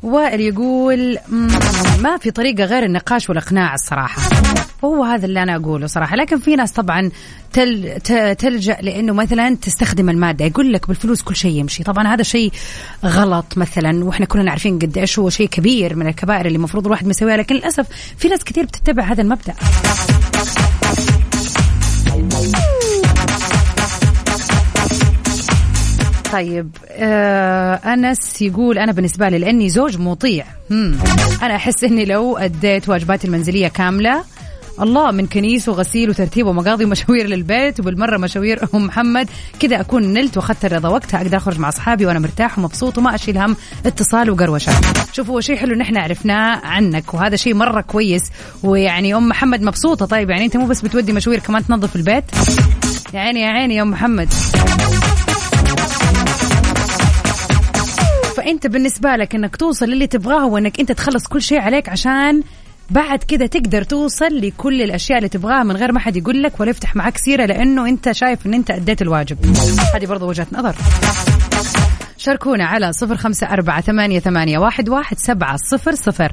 وائل 0.05 0.41
يقول 0.41 1.17
ما 2.03 2.17
في 2.17 2.31
طريقة 2.31 2.63
غير 2.63 2.83
النقاش 2.83 3.29
والإقناع 3.29 3.73
الصراحة 3.73 4.21
هو 4.83 5.03
هذا 5.03 5.25
اللي 5.25 5.43
أنا 5.43 5.55
أقوله 5.55 5.87
صراحة 5.87 6.15
لكن 6.15 6.39
في 6.39 6.55
ناس 6.55 6.71
طبعا 6.71 7.11
تل 7.53 8.01
تلجأ 8.37 8.77
لأنه 8.81 9.13
مثلا 9.13 9.55
تستخدم 9.55 10.09
المادة 10.09 10.45
يقول 10.45 10.73
لك 10.73 10.87
بالفلوس 10.87 11.21
كل 11.21 11.35
شيء 11.35 11.51
يمشي 11.51 11.83
طبعا 11.83 12.07
هذا 12.07 12.23
شيء 12.23 12.51
غلط 13.05 13.57
مثلا 13.57 14.05
وإحنا 14.05 14.25
كلنا 14.25 14.51
عارفين 14.51 14.79
قد 14.79 14.97
إيش 14.97 15.19
هو 15.19 15.29
شيء 15.29 15.47
كبير 15.47 15.95
من 15.95 16.07
الكبائر 16.07 16.45
اللي 16.45 16.55
المفروض 16.55 16.85
الواحد 16.85 17.07
يسويها 17.07 17.37
لكن 17.37 17.55
للأسف 17.55 17.87
في 18.17 18.27
ناس 18.27 18.43
كثير 18.43 18.65
بتتبع 18.65 19.03
هذا 19.03 19.21
المبدأ 19.21 19.53
طيب 26.31 26.69
آه 26.89 27.75
أنس 27.75 28.41
يقول 28.41 28.77
أنا 28.77 28.91
بالنسبة 28.91 29.29
لي 29.29 29.38
لأني 29.38 29.69
زوج 29.69 29.97
مطيع. 29.97 30.45
أنا 31.41 31.55
أحس 31.55 31.83
إني 31.83 32.05
لو 32.05 32.38
أديت 32.38 32.89
واجباتي 32.89 33.27
المنزلية 33.27 33.67
كاملة 33.67 34.23
الله 34.81 35.11
من 35.11 35.27
كنيس 35.27 35.69
وغسيل 35.69 36.09
وترتيب 36.09 36.47
ومقاضي 36.47 36.85
ومشاوير 36.85 37.27
للبيت 37.27 37.79
وبالمرة 37.79 38.17
مشاوير 38.17 38.67
أم 38.75 38.85
محمد 38.85 39.29
كذا 39.59 39.79
أكون 39.81 40.13
نلت 40.13 40.38
وأخذت 40.38 40.65
الرضا 40.65 40.89
وقتها 40.89 41.21
أقدر 41.21 41.38
أخرج 41.38 41.59
مع 41.59 41.69
أصحابي 41.69 42.05
وأنا 42.05 42.19
مرتاح 42.19 42.59
ومبسوط 42.59 42.97
وما 42.97 43.15
أشيل 43.15 43.38
هم 43.38 43.55
اتصال 43.85 44.29
وقروشة. 44.29 44.71
شوفوا 45.13 45.41
شيء 45.41 45.57
حلو 45.57 45.75
نحن 45.75 45.97
عرفناه 45.97 46.61
عنك 46.63 47.13
وهذا 47.13 47.35
شيء 47.35 47.53
مرة 47.53 47.81
كويس. 47.81 48.23
ويعني 48.63 49.15
أم 49.15 49.29
محمد 49.29 49.61
مبسوطة. 49.61 50.05
طيب 50.05 50.29
يعني 50.29 50.45
أنت 50.45 50.57
مو 50.57 50.65
بس 50.65 50.81
بتودي 50.81 51.13
مشاوير 51.13 51.39
كمان 51.39 51.65
تنظف 51.65 51.95
البيت؟ 51.95 52.23
يا 53.13 53.19
عيني 53.19 53.41
يا 53.41 53.47
عيني 53.47 53.75
يا 53.75 53.81
أم 53.81 53.91
محمد. 53.91 54.33
فانت 58.45 58.67
بالنسبة 58.67 59.15
لك 59.15 59.36
انك 59.36 59.55
توصل 59.55 59.86
للي 59.86 60.08
تبغاه 60.08 60.45
وانك 60.45 60.79
انت 60.79 60.91
تخلص 60.91 61.27
كل 61.27 61.41
شيء 61.41 61.60
عليك 61.60 61.89
عشان 61.89 62.43
بعد 62.89 63.23
كده 63.23 63.45
تقدر 63.45 63.84
توصل 63.84 64.38
لكل 64.41 64.81
الأشياء 64.81 65.17
اللي 65.17 65.29
تبغاها 65.29 65.63
من 65.63 65.75
غير 65.75 65.91
ما 65.91 65.99
حد 65.99 66.17
يقول 66.17 66.43
لك 66.43 66.60
ولا 66.60 66.69
يفتح 66.69 66.95
معك 66.95 67.17
سيرة 67.17 67.45
لأنه 67.45 67.88
انت 67.88 68.12
شايف 68.12 68.45
إن 68.45 68.53
انت 68.53 68.71
أديت 68.71 69.01
الواجب. 69.01 69.38
هذه 69.95 70.05
برضو 70.05 70.29
وجهة 70.29 70.47
نظر. 70.51 70.75
شاركونا 72.17 72.65
على 72.65 72.93
صفر 72.93 73.17
خمسة 73.17 73.47
أربعة 73.47 73.81
ثمانية, 73.81 74.19
ثمانية 74.19 74.58
واحد, 74.58 74.89
واحد 74.89 75.17
سبعة 75.17 75.58
صفر 75.58 75.95
صفر. 75.95 76.31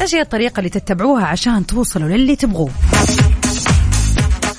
إيش 0.00 0.14
هي 0.14 0.20
الطريقة 0.20 0.58
اللي 0.58 0.70
تتبعوها 0.70 1.26
عشان 1.26 1.66
توصلوا 1.66 2.08
للي 2.08 2.36
تبغوه؟ 2.36 2.70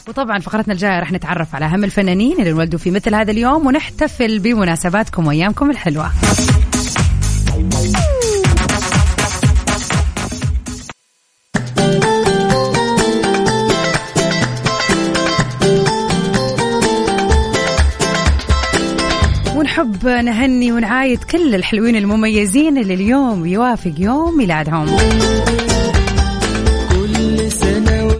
وطبعا 0.07 0.39
فقرتنا 0.39 0.73
الجاية 0.73 0.99
راح 0.99 1.11
نتعرف 1.11 1.55
على 1.55 1.65
أهم 1.65 1.83
الفنانين 1.83 2.39
اللي 2.39 2.49
انولدوا 2.49 2.79
في 2.79 2.91
مثل 2.91 3.15
هذا 3.15 3.31
اليوم 3.31 3.67
ونحتفل 3.67 4.39
بمناسباتكم 4.39 5.27
وأيامكم 5.27 5.71
الحلوة. 5.71 6.11
ونحب 19.55 20.07
نهني 20.07 20.71
ونعايد 20.71 21.23
كل 21.23 21.55
الحلوين 21.55 21.95
المميزين 21.95 22.77
اللي 22.77 22.93
اليوم 22.93 23.45
يوافق 23.45 23.93
يوم 23.97 24.37
ميلادهم. 24.37 24.85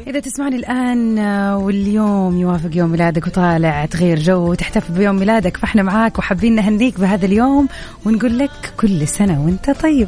إذا 0.09 0.19
تسمعني 0.19 0.55
الآن 0.55 1.19
واليوم 1.53 2.37
يوافق 2.37 2.69
يوم 2.73 2.89
ميلادك 2.89 3.27
وطالع 3.27 3.85
تغير 3.85 4.19
جو 4.19 4.51
وتحتفل 4.51 4.93
بيوم 4.93 5.15
ميلادك 5.15 5.57
فإحنا 5.57 5.83
معاك 5.83 6.19
وحابين 6.19 6.55
نهنيك 6.55 6.99
بهذا 6.99 7.25
اليوم 7.25 7.67
ونقول 8.05 8.39
لك 8.39 8.73
كل 8.77 9.07
سنة 9.07 9.45
وأنت 9.45 9.71
طيب. 9.71 10.07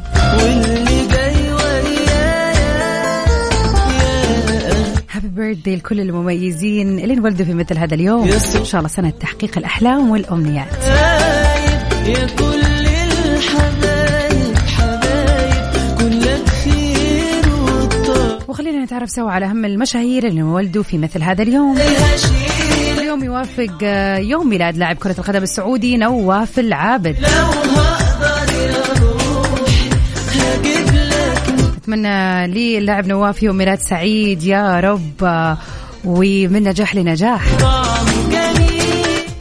هابي 5.10 5.28
بيرثدي 5.28 5.76
لكل 5.76 6.00
المميزين 6.00 6.98
اللي 6.98 7.14
انولدوا 7.14 7.46
في 7.46 7.54
مثل 7.54 7.78
هذا 7.78 7.94
اليوم. 7.94 8.28
إن 8.56 8.64
شاء 8.64 8.78
الله 8.78 8.88
سنة 8.88 9.10
تحقيق 9.10 9.58
الأحلام 9.58 10.10
والأمنيات. 10.10 10.84
يا 12.06 12.26
كل 12.38 12.71
نتعرف 18.92 19.10
سوا 19.10 19.30
على 19.30 19.46
أهم 19.46 19.64
المشاهير 19.64 20.26
اللي 20.26 20.40
انولدوا 20.40 20.82
في 20.82 20.98
مثل 20.98 21.22
هذا 21.22 21.42
اليوم. 21.42 21.78
اليوم 22.98 23.24
يوافق 23.24 23.78
يوم 24.18 24.48
ميلاد 24.48 24.76
لاعب 24.76 24.96
كرة 24.96 25.14
القدم 25.18 25.42
السعودي 25.42 25.96
نواف 25.96 26.58
العابد. 26.58 27.16
أتمنى 31.76 32.46
لي 32.48 32.78
اللاعب 32.78 33.06
نواف 33.06 33.42
يوم 33.42 33.56
ميلاد 33.56 33.78
سعيد 33.78 34.42
يا 34.42 34.80
رب 34.80 35.56
ومن 36.04 36.62
نجاح 36.62 36.94
لنجاح. 36.94 37.42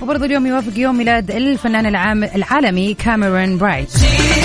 وبرضه 0.01 0.25
اليوم 0.25 0.47
يوافق 0.47 0.71
يوم 0.77 0.97
ميلاد 0.97 1.31
الفنان 1.31 1.85
العالم 1.85 2.23
العالمي 2.23 2.93
كاميرون 2.93 3.57
برايت 3.57 3.89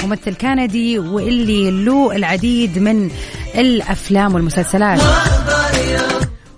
ممثل 0.04 0.34
كندي 0.34 0.98
واللي 0.98 1.70
له 1.70 2.16
العديد 2.16 2.78
من 2.78 3.10
الأفلام 3.54 4.34
والمسلسلات. 4.34 5.00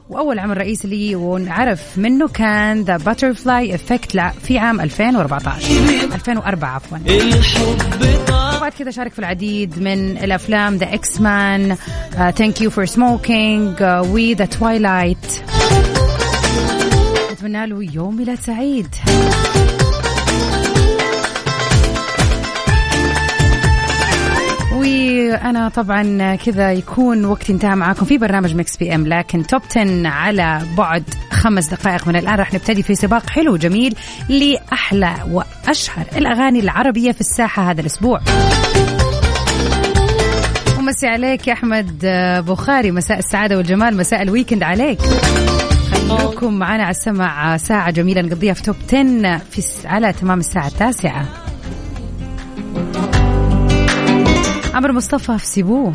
وأول 0.09 0.39
عمل 0.39 0.57
رئيسي 0.59 0.89
لي 0.89 1.15
ونعرف 1.15 1.99
منه 1.99 2.29
كان 2.29 2.83
The 2.83 2.97
Butterfly 2.97 3.75
Effect 3.75 4.21
في 4.45 4.59
عام 4.59 4.81
2014 4.81 5.73
2004 6.15 6.69
عفوا. 6.75 6.99
وبعد 8.57 8.73
كذا 8.73 8.91
شارك 8.91 9.13
في 9.13 9.19
العديد 9.19 9.83
من 9.83 10.19
الأفلام 10.19 10.77
The 10.77 10.95
X-Men 10.95 11.77
Thank 12.37 12.61
You 12.61 12.71
for 12.71 12.85
Smoking 12.85 13.83
و 13.83 13.98
The 13.98 14.45
Twilight 14.45 15.43
اتمنى 17.39 17.67
له 17.67 17.93
يوم 17.95 18.17
ميلاد 18.17 18.39
سعيد. 18.39 18.87
وأنا 24.73 25.69
طبعا 25.69 26.37
كذا 26.37 26.73
يكون 26.73 27.25
وقتي 27.25 27.53
انتهى 27.53 27.77
معاكم 27.77 28.07
في 28.07 28.19
برنامج 28.19 28.55
مكس 28.55 28.77
بي 28.77 28.95
ام 28.95 29.07
لكن 29.07 29.47
top 29.47 29.63
10 29.71 30.09
على 30.09 30.63
بعد 30.79 31.05
خمس 31.33 31.67
دقائق 31.67 32.09
من 32.09 32.17
الآن 32.17 32.35
راح 32.35 32.55
نبتدي 32.55 32.83
في 32.83 32.95
سباق 32.95 33.31
حلو 33.31 33.57
جميل 33.57 33.95
لأحلى 34.29 35.15
وأشهر 35.31 36.07
الأغاني 36.17 36.61
العربية 36.61 37.13
في 37.13 37.21
الساحة 37.21 37.71
هذا 37.71 37.81
الأسبوع. 37.81 38.21
ومسي 40.79 41.07
عليك 41.07 41.49
يا 41.49 41.53
أحمد 41.53 42.07
بخاري 42.47 42.91
مساء 42.91 43.19
السعادة 43.19 43.57
والجمال 43.57 43.97
مساء 43.97 44.23
الويكند 44.23 44.63
عليك. 44.63 44.99
خلوكم 46.09 46.59
معنا 46.59 46.83
على 46.83 46.91
السمع 46.91 47.57
ساعة 47.57 47.91
جميلة 47.91 48.23
نقضيها 48.23 48.55
في 48.55 48.63
توب 48.63 48.77
10 48.89 49.39
في 49.39 49.89
على 49.89 50.13
تمام 50.13 50.39
الساعة 50.39 50.67
التاسعة. 50.67 51.25
عمرو 54.75 54.93
مصطفى 54.93 55.39
في 55.39 55.47
سيبوه 55.47 55.93